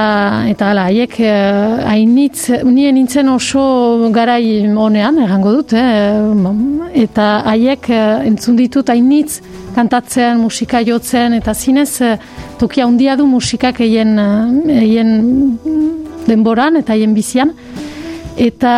[0.45, 7.89] eta hala, haiek eh, hainitz, nien nintzen oso garai honean, errango dut, eh, eta haiek
[7.89, 9.39] eh, entzun ditut hainitz
[9.74, 12.20] kantatzen, musika jotzen, eta zinez eh,
[12.62, 14.14] tokia handia du musikak eien,
[14.70, 15.58] eien
[16.28, 17.53] denboran eta haien bizian.
[18.38, 18.74] Eta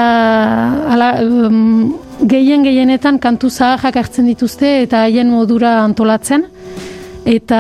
[0.94, 1.90] hala, um,
[2.24, 6.48] gehien gehienetan kantu zaharrak hartzen dituzte eta haien modura antolatzen.
[7.28, 7.60] Eta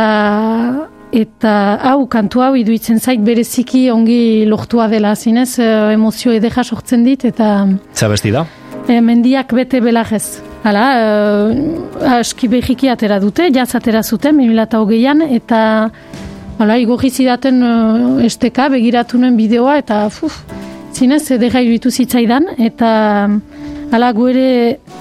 [1.12, 1.54] eta
[1.92, 7.26] hau kantu hau iduitzen zait bereziki ongi lortua dela zinez eh, emozio edeja sortzen dit
[7.26, 8.46] eta Zer abesti da?
[8.90, 10.40] e, mendiak bete belagez.
[10.64, 15.62] Hala, e, aski behiki atera dute, jaz atera zuten, 2008an, eta
[16.60, 17.62] hala, igorri zidaten
[18.26, 20.42] esteka, begiratu nuen bideoa, eta fuf,
[20.94, 22.92] zinez, edera iruditu zitzaidan, eta
[23.94, 24.50] hala, gu ere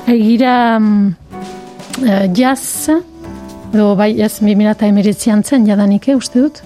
[0.06, 2.90] egira e, jaz,
[3.72, 6.62] edo bai, ez, 2008an zen, jadanik, eh, uste dut.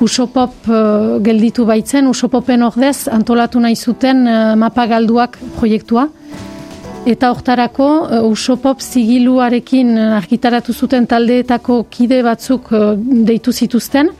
[0.00, 6.08] Usopop eh, gelditu baitzen, Usopopen ordez antolatu nahi zuten eh, mapa galduak proiektua.
[7.06, 12.86] Eta hortarako eh, Usopop zigiluarekin argitaratu zuten taldeetako kide batzuk eh,
[13.28, 14.10] deitu zituzten,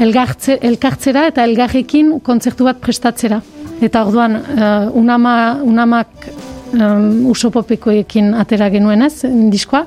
[0.00, 3.42] elgartze, elkartzera eta elgarrekin kontzertu bat prestatzera.
[3.84, 5.34] Eta orduan, eh, unama,
[5.64, 6.30] unamak
[6.72, 9.84] um, Usopopekoekin atera genuenez, diskoa,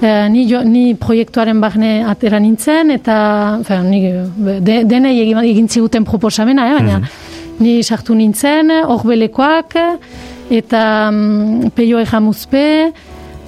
[0.00, 3.16] Eh, ni, jo, ni proiektuaren barne atera nintzen, eta
[3.66, 4.00] fe, ni,
[4.64, 7.00] de, denei egin, egin ziguten proposamena, eh, baina
[7.60, 9.76] ni sartu nintzen, horbelekoak,
[10.50, 10.82] eta
[11.12, 12.64] um, peio ejamuzpe,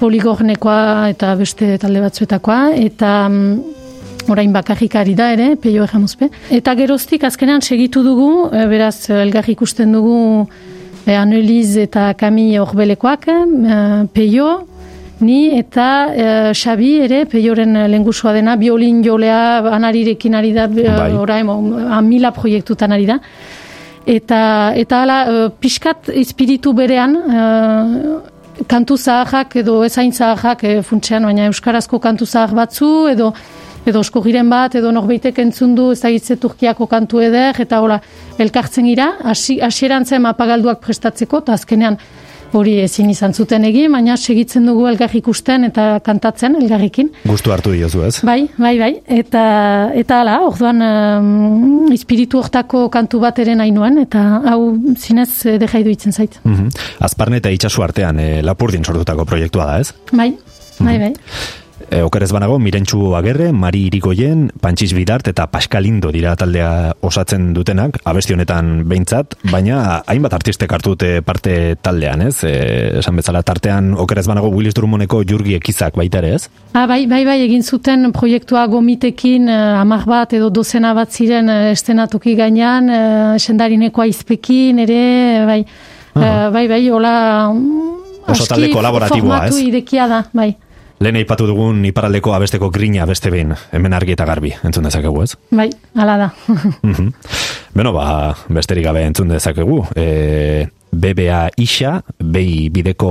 [0.02, 6.28] poligornekoa eta beste talde batzuetakoa, eta mm, orain bakarrik ari da ere, peio ejamuzpe.
[6.52, 10.18] Eta geroztik azkenean segitu dugu, eh, beraz elgar ikusten dugu
[11.06, 14.50] eh, Anneliz eta Kami horbelekoak, eh, peio,
[15.22, 20.84] ni eta eh, Xabi ere, peioren lengusua dena, biolin jolea anarirekin ari da, Bai.
[20.84, 21.12] bai.
[21.16, 21.48] orain,
[21.90, 23.18] amila proiektutan ari da.
[24.06, 31.24] Eta, eta hala, eh, pixkat espiritu berean, eh, kantu zaharrak edo ezain zaharrak eh, funtsean,
[31.24, 33.32] baina euskarazko kantu zahar batzu, edo
[33.84, 37.96] edo oskogiren bat, edo norbeitek entzun du ezagitze Turkiako kantu eder, eta hola,
[38.38, 41.96] elkartzen gira, hasi- hasieran zen mapagalduak prestatzeko, eta azkenean
[42.58, 47.10] hori ezin izan zuten egin, baina segitzen dugu elgar ikusten eta kantatzen elgarrekin.
[47.24, 48.14] Gustu hartu diozu ez?
[48.26, 48.92] Bai, bai, bai.
[49.20, 49.44] Eta,
[49.98, 54.60] eta hala, orduan um, espiritu hortako kantu bat ere nahi nuen, eta hau
[54.96, 56.38] zinez eh, deja iduitzen zait.
[56.44, 56.70] Mhm.
[57.08, 59.92] Azparne eta itxasu artean e, lapurdin sortutako proiektua da ez?
[60.12, 60.32] Bai,
[60.78, 61.12] bai, bai.
[61.92, 67.98] E, okerez banago, Mirentxu Agerre, Mari Irigoyen, Pantxiz Bidart eta Paskalindo dira taldea osatzen dutenak,
[68.08, 72.38] abesti honetan behintzat, baina hainbat artistek hartu dute parte taldean, ez?
[72.48, 72.54] E,
[73.02, 76.48] esan bezala tartean, okerez banago, Willis Drummondeko Jurgi Ekizak baita ere, ez?
[76.72, 81.52] Ah, bai, bai, bai, egin zuten proiektua gomitekin, eh, hamar bat edo dozena bat ziren
[81.52, 85.04] eh, estenatoki gainean, eh, sendarineko aizpekin ere,
[85.44, 85.60] bai,
[86.16, 87.14] eh, bai, bai, hola...
[87.52, 89.64] mm, Oso talde kolaboratiboa, formatu ez?
[89.68, 90.54] irekia da, bai,
[91.02, 95.32] Lehen aipatu dugun iparaldeko abesteko grina beste behin, hemen argi eta garbi, entzun dezakegu, ez?
[95.50, 96.28] bai, hala da.
[96.92, 97.08] Mhm.
[97.74, 99.80] Beno, ba, besterik gabe entzun dezakegu.
[99.96, 103.10] E, BBA isa, behi bideko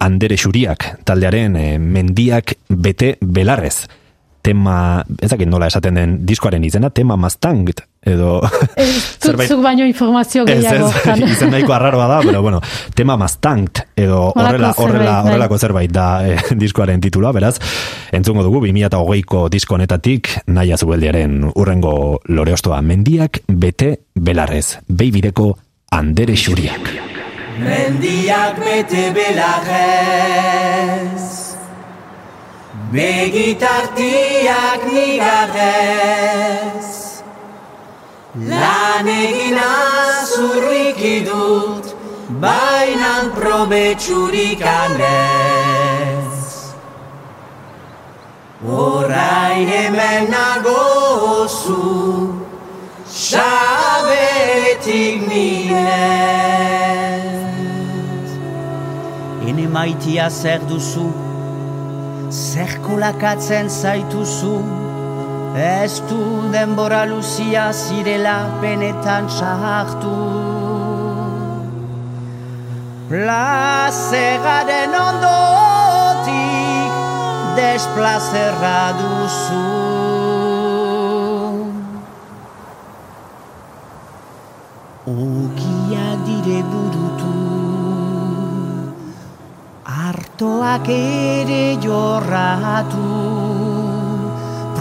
[0.00, 3.86] andere xuriak, taldearen e, mendiak bete belarrez.
[4.42, 8.40] Tema, ez dakit nola esaten den diskoaren izena, tema maztangt, edo...
[9.22, 10.88] zerbait- Tutzuk baino informazio Ez, gehiago.
[10.88, 11.22] ez, hortan.
[11.32, 12.60] izen nahiko arraroa da, pero bueno,
[12.94, 15.30] tema maztangt, edo horrela, horrela, bai.
[15.32, 17.58] horrelako zerbait da eh, diskoaren titula, beraz,
[18.12, 25.56] entzungo dugu 2008ko disko honetatik naia zubeldiaren urrengo loreostoa mendiak bete belarrez, beibideko
[25.90, 26.80] andere xuriak.
[27.58, 31.24] Mendiak bete belarrez
[32.92, 36.86] Begitartiak nigarrez
[38.46, 41.90] Lan egin azurriki dut,
[42.38, 46.38] bainan probetxurik anez.
[48.62, 51.82] Orain hemen nagozu,
[53.10, 54.06] sabetik
[55.26, 56.06] nire.
[59.48, 61.10] Ene maitia zer duzu,
[62.30, 64.87] zer kolakatzen zaituzu,
[65.58, 70.14] ez du denbora luzia zirela penetan sartu.
[73.08, 76.92] Plazegaren ondotik
[77.58, 79.66] desplazerra duzu.
[85.08, 87.36] Ogiak dire burutu,
[89.88, 93.08] artoak ere jorratu,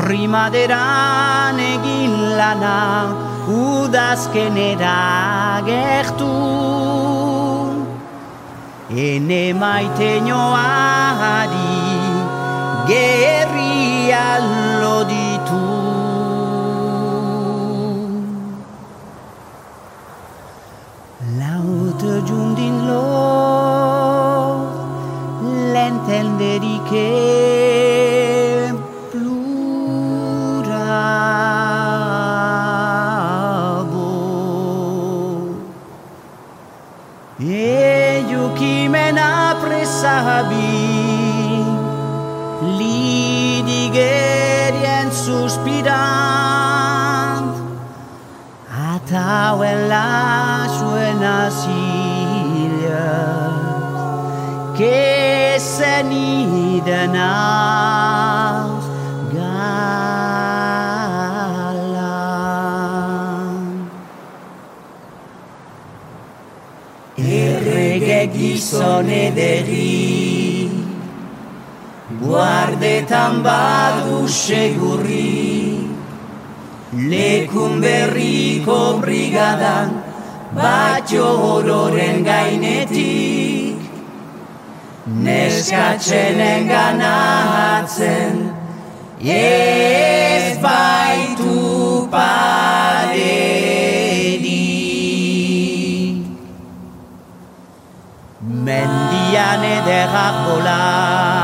[0.07, 3.11] primaderan egin lana,
[3.51, 4.99] udazkenera
[5.67, 6.35] gertu.
[9.05, 11.73] Ene maite nioari,
[12.91, 14.27] gerria
[14.81, 15.65] loditu.
[21.39, 23.03] Laut giundin lo
[25.73, 28.06] l'entenderí que
[40.01, 41.65] n'ha presabi
[42.77, 46.27] li digerien suspirant
[48.93, 53.53] atau en las buenas ilhas
[54.77, 58.85] que se nidan aus
[59.33, 60.27] galan.
[67.17, 69.76] Errege gizon ederi,
[72.27, 75.87] guardetan badu segurri,
[76.91, 80.03] lekun berriko brigadan,
[80.51, 83.67] bat ororen gainetik,
[85.07, 88.51] Neskatzenen ganatzen
[89.23, 93.07] Ez baitu paderi
[98.67, 101.36] Mendian ederrak bola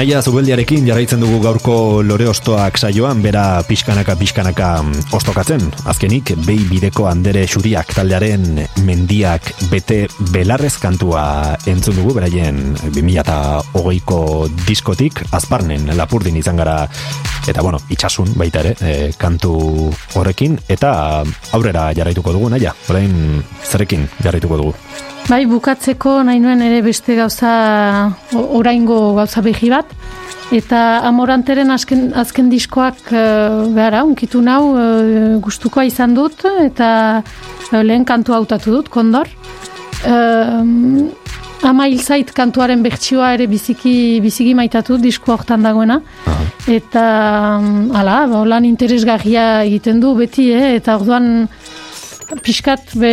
[0.00, 5.66] Naia zubeldiarekin jarraitzen dugu gaurko lore ostoak saioan, bera pixkanaka pixkanaka mm, ostokatzen.
[5.92, 11.26] Azkenik, behi bideko andere xuriak taldearen mendiak bete belarrez kantua
[11.68, 12.62] entzun dugu, beraien
[12.96, 14.22] 2008ko
[14.62, 16.78] diskotik, azparnen lapurdin izan gara,
[17.44, 19.52] eta bueno, itxasun baita ere, e, kantu
[20.16, 20.96] horrekin, eta
[21.52, 24.76] aurrera jarraituko dugu, naia, orain zerekin jarraituko dugu.
[25.30, 27.50] Bai, bukatzeko nahi nuen ere beste gauza,
[28.34, 29.89] oraingo gauza behi bat,
[30.54, 33.22] eta amoranteren azken, azken diskoak e,
[33.74, 34.84] behara, unkitu nau e,
[35.42, 36.90] gustukoa izan dut, eta
[37.70, 39.30] e, lehen kantua hautatu dut, kondor.
[40.02, 40.14] E,
[41.66, 43.94] ama hilzait kantuaren bertsioa ere biziki,
[44.24, 46.00] biziki maitatu dut, diskoa hortan dagoena.
[46.70, 47.04] Eta,
[47.60, 50.74] mm, ala, ba, lan interesgarria egiten du beti, eh?
[50.80, 51.46] eta orduan
[52.44, 53.12] pixkat be,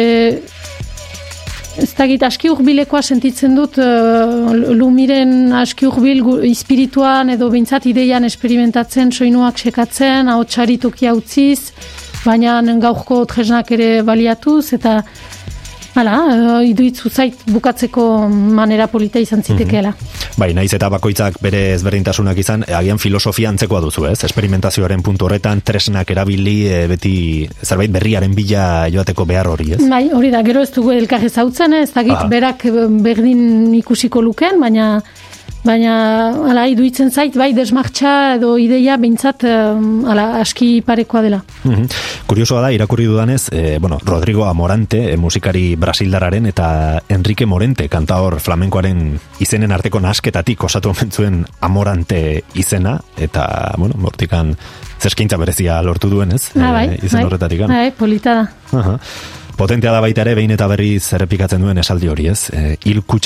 [1.77, 4.49] ez dakit aski urbilekoa sentitzen dut uh,
[4.79, 11.71] lumiren aski urbil espirituan edo behintzat ideian esperimentatzen soinuak sekatzen, ahotsari tokia utziz
[12.25, 15.01] baina gaurko tresnak ere baliatuz, eta
[15.98, 19.95] Hala, uh, iduitzu zait bukatzeko manera polita izan zitekeela.
[20.38, 24.19] Bai, naiz eta bakoitzak bere ezberdintasunak izan, e, agian filosofia antzekoa duzu, ez?
[24.28, 27.15] Esperimentazioaren puntu horretan, tresnak erabili, e, beti
[27.64, 29.82] zerbait berriaren bila joateko behar hori, ez?
[29.90, 34.61] Bai, hori da, gero ez dugu elkar ezautzen, ez dakit berak eh, berdin ikusiko luken,
[34.61, 34.99] baina
[35.68, 35.94] baina
[36.48, 39.56] hala iduitzen zait, bai, desmartxa edo ideia behintzat eh,
[40.07, 41.41] hala aski parekoa dela.
[41.64, 41.88] Mhm.
[42.28, 48.40] Kuriosoa da, irakurri dudanez, e, bueno, Rodrigo Amorante, e, musikari brasildararen, eta Enrique Morente, kantaor
[48.44, 54.56] flamenkoaren izenen arteko nasketatik osatu omen zuen Amorante izena, eta, bueno, mortikan
[54.99, 57.68] zeskaintza berezia lortu duenez, Ah, bai, e, izen bai, horretatik.
[57.68, 58.48] bai, polita da.
[58.80, 58.99] Aha.
[59.57, 62.52] Potentea da baita ere, behin eta berriz errepikatzen duen esaldi hori, ez?
[62.53, 62.78] E,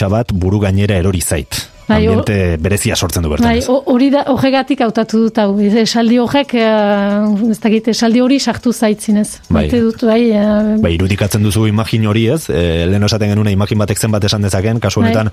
[0.09, 1.69] bat buru gainera erori zait.
[1.91, 3.47] Bai, Ambiente berezia sortzen du bertan.
[3.49, 3.67] Bai, ez?
[3.69, 5.59] ho- hori da, horregatik hautatu dut hau.
[5.59, 9.39] Ez- Esaldi horrek, eh, ez dakit, esaldi hori sartu zaitzinez.
[9.49, 9.63] Bai.
[9.67, 13.77] Maite dut, bai, eh, Bai, irudikatzen duzu imagin hori ez, e, lehen esaten genuen imagin
[13.77, 15.09] batek zenbat esan dezaken, kasu Bai.
[15.11, 15.31] honetan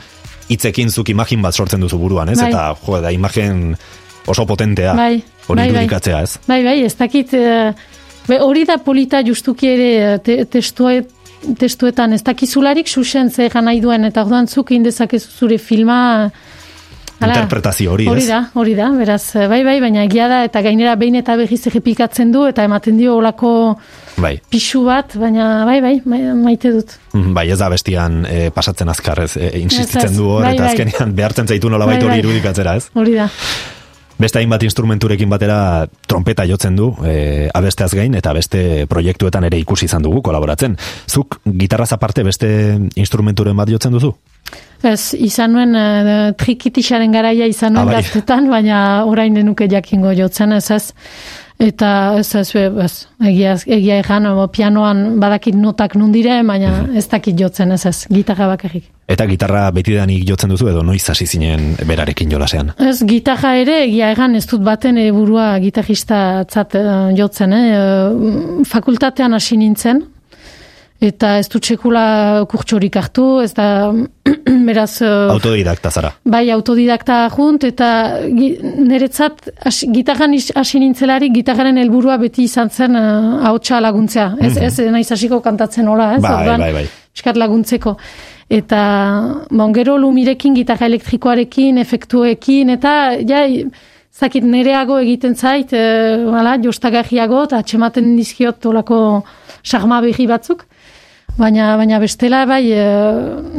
[0.49, 2.39] hitzekin zuk imagin bat sortzen duzu buruan, ez?
[2.41, 2.49] Bai.
[2.51, 3.77] Eta, jo, da imagin
[4.27, 5.69] oso potentea, Bai, hori bai, bai.
[5.75, 6.39] irudikatzea, ez?
[6.47, 7.31] Bai, bai, ez dakit,
[8.29, 11.09] be, hori da polita justuki ere te, testuet,
[11.59, 16.31] testuetan, ez dakizularik susen ze nahi duen, eta orduan zuk egin dezakezu zure filma...
[17.21, 18.29] hala, Interpretazio hori, Hori ez?
[18.29, 21.65] da, hori da, beraz, eh, bai, bai, baina egia da, eta gainera behin eta berriz
[21.67, 23.51] errepikatzen du, eta ematen dio olako
[24.23, 24.37] Bai.
[24.51, 26.95] pixu bat, baina bai, bai, ma- maite dut.
[27.15, 30.17] Mhm, Bai, ez da bestian e, pasatzen azkar, ez, e, insistitzen Ez, ez.
[30.17, 30.73] du hor, Bai, eta bai.
[30.73, 32.25] azkenean behartzen zaitu nolabait Bai, hori bai.
[32.27, 32.89] irudikatzera, ez?
[32.95, 33.29] Hori da.
[34.19, 39.87] Beste hainbat instrumenturekin batera trompeta jotzen du, e, abesteaz gain, eta beste proiektuetan ere ikusi
[39.87, 40.75] izan dugu kolaboratzen.
[41.07, 42.49] Zuk gitarraz aparte beste
[42.99, 44.11] instrumenturen bat jotzen duzu?
[44.83, 48.01] Ez, izan nuen uh, trikitixaren garaia izan nuen Ah, bai.
[48.03, 50.85] gaztetan, baina orain denuke jakingo jotzen ez ez.
[51.59, 52.93] Eta ez ez, ez,
[53.27, 56.97] egia, egia egan, pianoan badakit notak nun dire, baina Mhm.
[56.97, 58.85] ez dakit jotzen ez ez, gitarra bakarrik.
[59.09, 62.73] Eta gitarra betidanik jotzen duzu edo noiz hasi zinen berarekin jolasean?
[62.79, 67.53] Ez, gitarra ere, egia egan, ez dut baten ere burua gitarrista tzat eh, jotzen?
[67.53, 70.05] Eh, fakultatean hasi nintzen,
[70.99, 73.93] eta ez dut sekula kurtsorik hartu, ez da,
[74.69, 75.01] beraz...
[75.03, 76.11] eh, Autodidakta zara.
[76.27, 77.91] Bai, autodidakta junt, eta
[78.29, 84.33] niretzat as, gitarran hasi nintzelarik, gitarraren helburua beti izan zen uh, ahotsa laguntzea.
[84.43, 86.23] Ez, ez, naiz hasiko kantatzen nola, ez?
[86.25, 86.89] Bai, orduan, bai, bai.
[87.15, 87.95] Piskat laguntzeko.
[88.59, 88.81] Eta,
[89.53, 92.95] bon, gero lumirekin, gitarra elektrikoarekin, efektuekin, eta,
[93.29, 93.45] ja,
[94.19, 95.83] zakit nereago egiten zait, e,
[96.33, 98.99] hala, jostagarriago, eta atxematen dizkiot olako
[99.63, 100.65] sarma berri batzuk.
[101.39, 102.85] Baina, baina bestela, bai, e,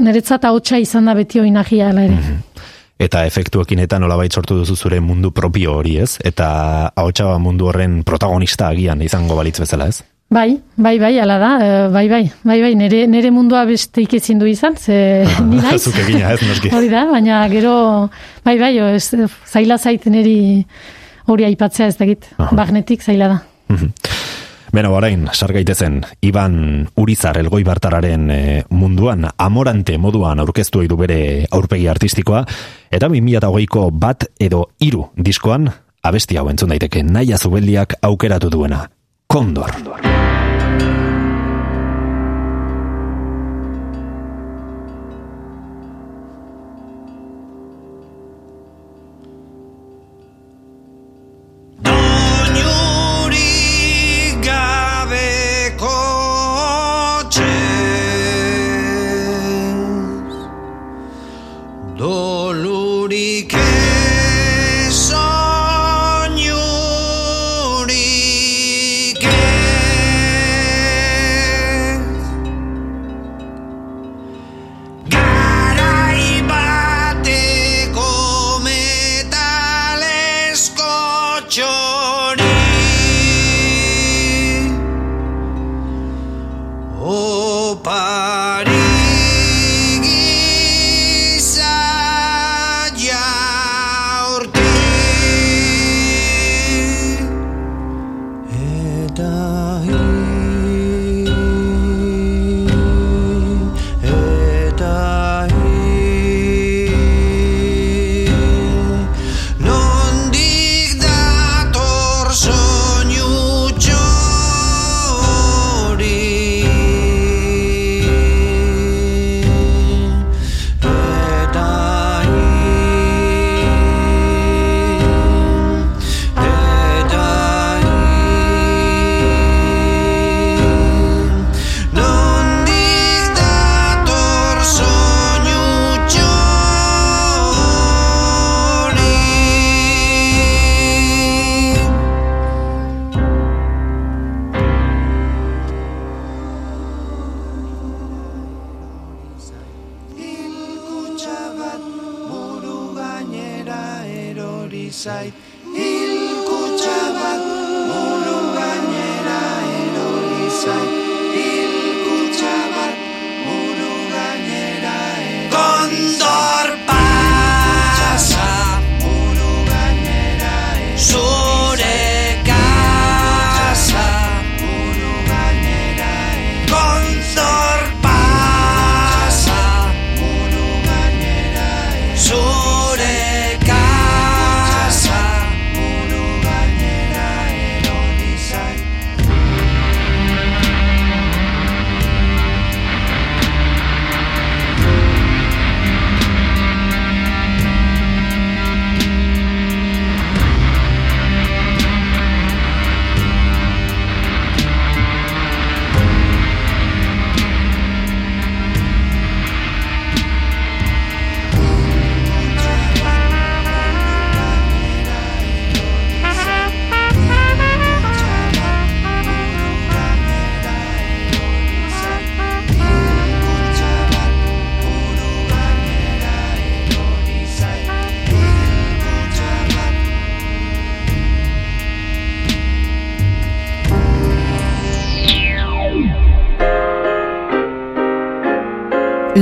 [0.03, 2.17] niretzat ahotsa izan da beti oinagia, ere.
[2.99, 6.17] Eta efektuekin eta nolabait sortu duzu zure mundu propio hori ez?
[6.27, 6.49] Eta
[6.91, 10.01] ahotsa mundu horren protagonista agian izango balitz bezala ez?
[10.29, 14.43] Bai, bai, bai, ala da, eh, bai, bai, bai, bai, nere, nere mundua beste ikezin
[14.43, 15.81] du izan, ze ni naiz.
[15.87, 16.69] Zuk egina ez, noski.
[16.75, 17.73] Hori da, baina gero,
[18.45, 19.07] bai, bai, ez,
[19.49, 20.37] zaila zait neri
[21.31, 22.51] hori aipatzea ez dakit, Aha.
[22.59, 23.41] bagnetik zaila da.
[24.71, 28.39] Beno, orain, sar gaitezen, Iban Urizar elgoi bartararen e,
[28.69, 32.43] munduan, amorante moduan aurkeztu du bere aurpegi artistikoa,
[32.91, 35.71] eta 2008ko bat edo hiru diskoan,
[36.03, 38.85] abesti hau entzun daiteke, naia zubeldiak aukeratu duena,
[39.27, 39.73] Kondor.
[39.81, 41.08] Doinurik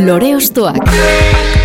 [0.08, 1.57] Lore Ostoak.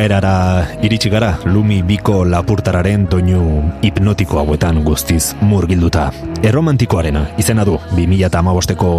[0.00, 3.40] Bukaerara iritsi gara Lumi biko lapurtararen doinu
[3.84, 6.06] hipnotiko hauetan guztiz murgilduta.
[6.40, 8.92] Erromantikoarena izena du 2015ko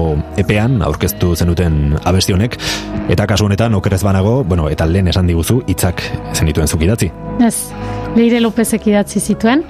[0.44, 2.60] epean aurkeztu zenuten abesti honek
[3.10, 6.04] eta kasu honetan okerez banago, bueno, eta lehen esan diguzu hitzak
[6.36, 7.10] zenituen zuk idatzi.
[7.42, 7.72] Ez,
[8.14, 9.64] Leire Lopezek idatzi zituen,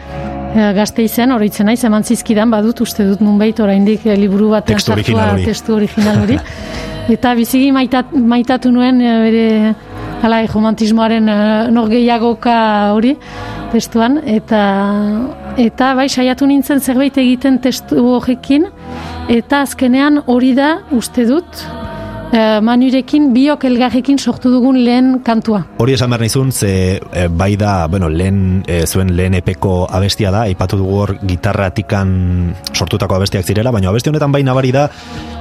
[0.52, 4.92] e, gazte izen, oroitzen naiz, eman zizkidan badut, uste dut nunbait oraindik e, liburu Testu
[4.92, 5.48] sartua, original hori.
[5.48, 6.42] testu original hori.
[7.16, 9.48] Eta bizigi maitat, maitatu nuen e, bere
[10.22, 11.38] hala romantismoaren e,
[11.74, 12.56] norgeiagoka
[12.96, 13.16] hori
[13.74, 14.20] testuan.
[14.26, 14.64] Eta
[15.62, 18.70] eta bai saiatu nintzen zerbait egiten testu horrekin.
[19.30, 21.66] Eta azkenean hori da uste dut
[22.32, 25.64] e, Manurekin biok elgarrekin sortu dugun lehen kantua.
[25.84, 30.32] Hori esan behar nizun, ze e, bai da, bueno, lehen, e, zuen lehen epeko abestia
[30.32, 32.16] da, aipatu dugu hor gitarratikan
[32.74, 34.88] sortutako abestiak zirela, baina abesti honetan bai nabari da,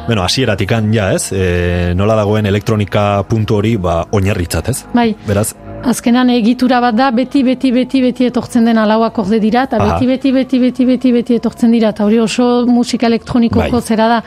[0.06, 1.30] bueno, hasieratikan ja, ez?
[1.32, 4.78] E, nola dagoen elektronika puntu hori, ba, oinarritzat, ez?
[4.94, 5.52] Bai, Beraz,
[5.86, 10.08] azkenan egitura bat da, beti, beti, beti, beti etortzen den alauak orde dira, eta beti,
[10.10, 13.86] beti, beti, beti, beti, beti etortzen dira, eta hori oso musika elektronikoko Bai.
[13.86, 14.22] zera da.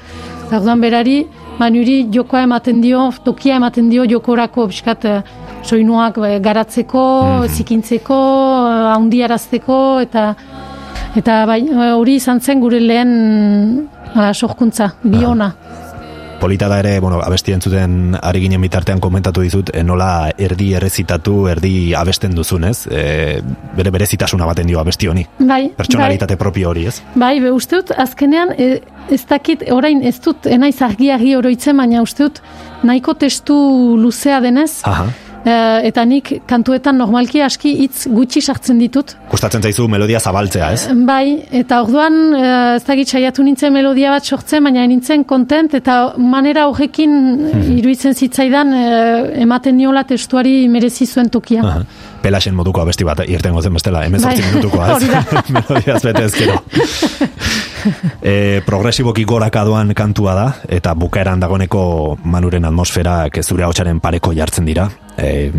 [0.47, 0.81] Eta orduan
[1.53, 5.21] berari, manuri jokoa ematen dio, tokia ematen dio jokorako, biskat, eh,
[5.63, 8.13] soinuak eh, garatzeko, zikintzeko,
[8.69, 10.35] eh, handiarazteko, eta
[11.15, 11.61] eta bai,
[11.95, 15.53] hori izan zen gure lehen ala, sorkuntza, biona.
[16.43, 21.37] Polita da ere, bueno, abesti entzuten ari ginen bitartean komentatu dizut, eh, nola erdi errezitatu,
[21.47, 23.39] erdi abesten duzunez, e,
[23.77, 25.23] bere berezitasuna baten dio abesti honi.
[25.39, 26.97] Bai, Pertsonalitate propio hori, ez?
[27.15, 32.03] Bai, be, uste dut, azkenean, e, ez dakit, orain ez dut, enaiz argi-argi oroitzen, baina
[32.03, 32.43] uste dut,
[32.83, 33.55] nahiko testu
[34.03, 35.07] luzea denez, Aha.
[35.45, 35.55] E,
[35.89, 39.15] eta nik kantuetan normalki aski hitz gutxi sartzen ditut.
[39.31, 40.87] Gustatzen zaizu melodia zabaltzea, ez?
[41.07, 42.45] Bai, eta orduan, e,
[42.77, 47.13] ez dakit saiatu nintzen melodia bat sortzen, baina nintzen kontent, eta manera horrekin
[47.77, 48.73] iruditzen zitzaidan,
[49.43, 51.63] ematen niola testuari merezi zuen tokia.
[51.63, 51.85] Aha.
[52.23, 55.09] Pelasen moduko abesti bat irtengo zen bestela, hemen Bai, minutukoa, ez?
[55.11, 55.23] da.
[55.57, 56.59] Melodiaz bete ezkero.
[58.31, 61.83] e, progresiboki goraka doan kantua da, eta bukaeran dagoneko
[62.23, 64.87] manuren atmosferak zure hotsaren pareko jartzen dira.
[65.17, 65.51] E,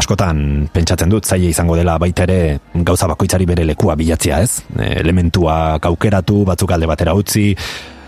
[0.00, 2.38] askotan pentsatzen dut, zaila izango dela baita ere
[2.74, 4.62] gauza bakoitzari bere lekua bilatzea, ez?
[4.78, 7.50] E, elementuak aukeratu, batzuk alde batera utzi,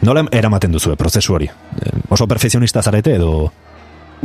[0.04, 1.50] nola eramaten duzue prozesu hori?
[1.76, 3.34] E, oso perfekzionista zarete edo...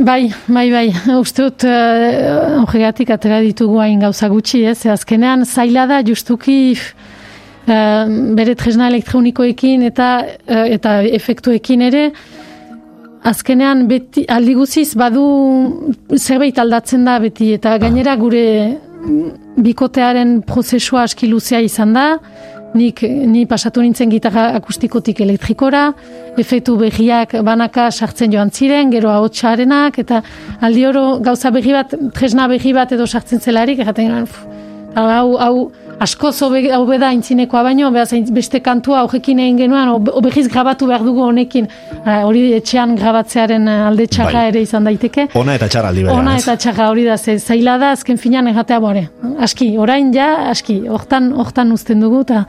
[0.00, 0.86] Bai, bai, bai,
[1.20, 4.78] uste dut uh, horregatik atera ditugu hain gauza gutxi, ez?
[4.80, 8.06] Ze Azkenean zaila da justuki uh,
[8.38, 12.06] bere tresna elektronikoekin eta uh, eta efektuekin ere
[13.24, 15.24] azkenean beti aldi guziz badu
[16.16, 18.44] zerbait aldatzen da beti eta gainera gure
[19.60, 22.06] bikotearen prozesua aski luzea izan da.
[22.70, 25.88] Nik ni pasatu nintzen gitarra akustikotik elektrikora
[26.38, 30.20] efektu behiak banaka sartzen joan ziren gero ahotsarenak eta
[30.62, 34.46] aldi oro gauza behi bat tresna behi bat edo sartzen zelarik jaten genuen, "Uf,
[34.94, 39.88] hau, hau asko zobe hobe da aintzinekoa baino, behaz, aintz- beste kantua horrekin egin genuen,
[39.92, 41.68] o- o behiz grabatu behar dugu honekin.
[42.04, 44.48] Ah, hori etxean grabatzearen eh, alde txarra Bai.
[44.48, 45.28] ere izan daiteke.
[45.34, 48.80] Ona eta txarra aldi Ona eta txarra hori da, ze zaila da, azken finean egatea
[48.80, 49.08] bore.
[49.40, 52.44] Aski, orain ja, aski, hortan, hortan uzten dugu, eta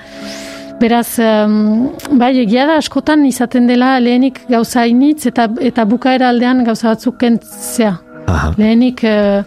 [0.79, 6.63] beraz, em, bai, egia da, askotan izaten dela lehenik gauza initz, eta, eta bukaera aldean
[6.63, 7.97] gauza batzuk kentzea.
[8.27, 8.53] Aha.
[8.57, 9.43] Lehenik, eh,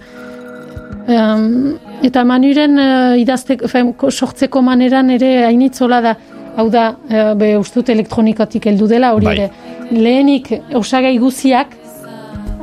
[1.08, 1.74] em,
[2.04, 6.14] eta manuren uh, idazteko, fem, ko- sortzeko maneran ere hainitzola da,
[6.56, 9.36] hau da, eh, be ustut elektronikatik heldu dela, hori Bai.
[9.38, 9.50] ere.
[9.90, 11.72] Lehenik, osagai guziak,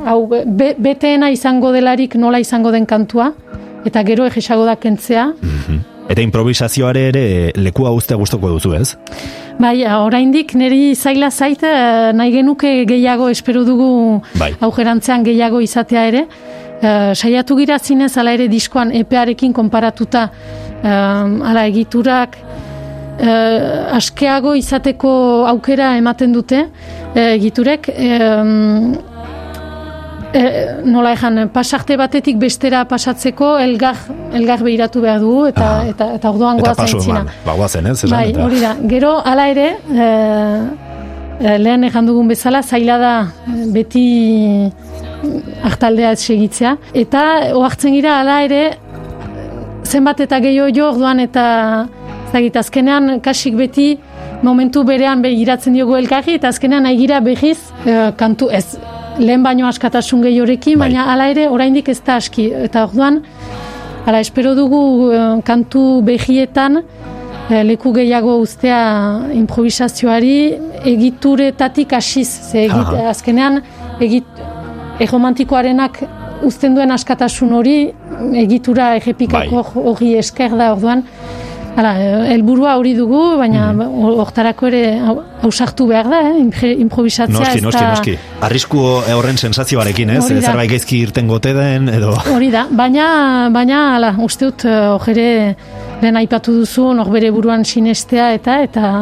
[0.06, 3.32] hau, be, beteena izango delarik nola izango den kantua,
[3.84, 5.26] eta gero egisago da kentzea.
[6.08, 7.24] Eta improvisazioare ere
[7.56, 8.96] lekua uztea gustoko duzu, ez?
[9.60, 14.54] Bai, oraindik niri zaila zait, eh, nahi genuke gehiago espero dugu Bai.
[14.60, 16.24] augerantzean gehiago izatea ere.
[16.82, 20.24] Eh, saiatu gira zinez, ala ere diskoan epearekin konparatuta,
[20.82, 20.88] eh,
[21.50, 22.36] ala egiturak,
[23.20, 26.66] eh, askeago izateko aukera ematen dute,
[27.14, 29.08] eh, egiturek, eh,
[30.32, 30.40] E,
[30.88, 33.98] nola ejan, pasarte batetik bestera pasatzeko elgar,
[34.32, 35.82] elgar behiratu behar dugu eta, Aha.
[35.90, 37.18] eta, eta orduan goazen zina.
[37.20, 37.98] eman, ba, guazen, ez?
[38.08, 38.70] Bai, hori da.
[38.88, 41.01] Gero, hala ere, e, e,
[41.42, 43.12] lehen ejan dugun bezala, zaila da
[43.46, 44.04] e, beti
[45.62, 46.76] hartaldea ez segitzea.
[46.94, 47.24] Eta,
[47.58, 48.62] oartzen gira, hala ere,
[49.84, 51.44] zenbat eta gehiago jo, orduan eta
[52.32, 53.92] zagit, azkenean kasik beti
[54.42, 58.66] momentu berean begiratzen diogu elkarri, eta azkenean nahi gira behiz, e, kantu ez,
[59.18, 60.90] lehen baino askatasun gehiorekin, Bai.
[60.90, 62.48] baina hala ere oraindik ez da aski.
[62.66, 63.22] Eta orduan,
[64.06, 66.84] hala, espero dugu eh, kantu behietan eh,
[67.50, 68.80] leku gehiago uztea
[69.34, 70.54] improvisazioari
[70.94, 72.28] egituretatik hasiz.
[72.50, 73.60] Ze egit, azkenean
[74.00, 74.24] egit,
[75.02, 76.02] erromantikoarenak
[76.46, 77.76] uzten duen askatasun hori
[78.42, 79.84] egitura errepikako Bai.
[79.92, 81.04] hori esker da orduan.
[81.72, 84.02] Hala, eh, helburua hori dugu, baina Mhm.
[84.20, 86.74] hortarako ere hau- hausartu behar da, eh?
[86.78, 88.18] improvisatzea Noski, noski, noski.
[88.42, 88.78] Arrisku
[89.14, 90.24] horren sensazioarekin, ez?
[90.24, 90.42] Hori.
[90.42, 92.12] Zerbait gaizki irten gote den, edo...
[92.34, 95.56] Hori da, baina, baina, ala, uste dut, eh, ere
[96.02, 98.92] lehen aipatu duzu, nor bere buruan sinestea eta, eta,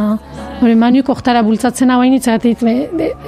[0.60, 2.64] hori, manuk oktara bultzatzen hau hainitzatik,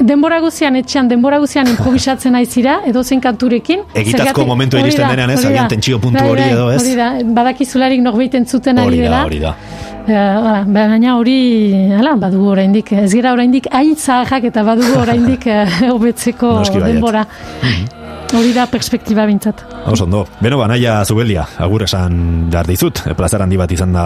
[0.00, 3.86] denbora guzian, etxean, denbora guzian improvisatzen aizira, edo zen kanturekin.
[4.04, 5.44] Egitazko hori iristen denean, ez?
[5.48, 6.82] Agian tentsio puntu Bai, hori bai, edo, ez?
[6.82, 7.08] Hori da,
[7.40, 9.24] badakizularik norbait entzuten ari Hori da, dela.
[9.30, 9.56] hori da.
[10.02, 11.38] Hala, baina hori,
[11.94, 17.26] hala, badugu oraindik, ez gira oraindik hain zaharrak eta badugu oraindik eh, hobetzeko denbora.
[18.32, 19.60] Hori da perspektiba bintzat.
[19.92, 20.22] Oso ondo.
[20.40, 23.02] Beno, ba, naia zubelia, agur esan behar dizut.
[23.18, 24.04] Plazer handi bat izan da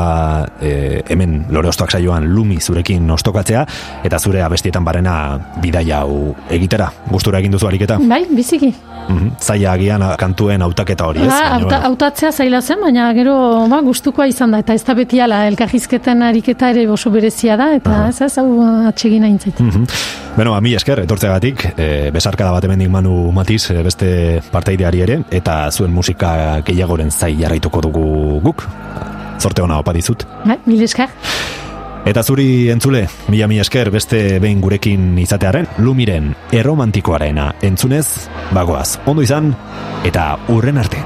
[0.58, 3.62] e, hemen lore ostoak saioan lumi zurekin ostokatzea,
[4.08, 5.14] eta zure abestietan barena
[5.62, 6.90] bidaia hau egitera.
[7.12, 8.00] Gustura egin duzu ariketa?
[8.02, 8.72] Bai, biziki.
[9.06, 9.30] Mhm.
[9.38, 11.30] Zaila agian kantuen hautaketa hori, ez?
[11.30, 11.78] Ba, bueno.
[11.90, 13.36] hautatzea zaila zen, baina gero
[13.70, 17.70] ba, gustukoa izan da, eta ez da beti ala, elkarrizketen ariketa ere oso berezia da,
[17.78, 18.48] eta ez ez, hau
[18.90, 19.60] atsegin aintzait.
[19.62, 19.86] Mhm.
[20.36, 24.15] Beno, ba, mi esker, etortzeagatik, e, besarkada bat hemendik Manu Matiz, e, beste
[24.52, 28.06] parteideari ere, eta zuen musika gehiagoren zai jarraituko dugu
[28.44, 28.66] guk.
[29.40, 30.24] Zorte ona opa dizut.
[30.44, 31.12] Bai, mil esker.
[32.06, 38.06] Eta zuri entzule, mila mi esker beste behin gurekin izatearen, lumiren erromantikoarena entzunez,
[38.54, 39.50] bagoaz, ondo izan,
[40.06, 41.02] eta urren arte.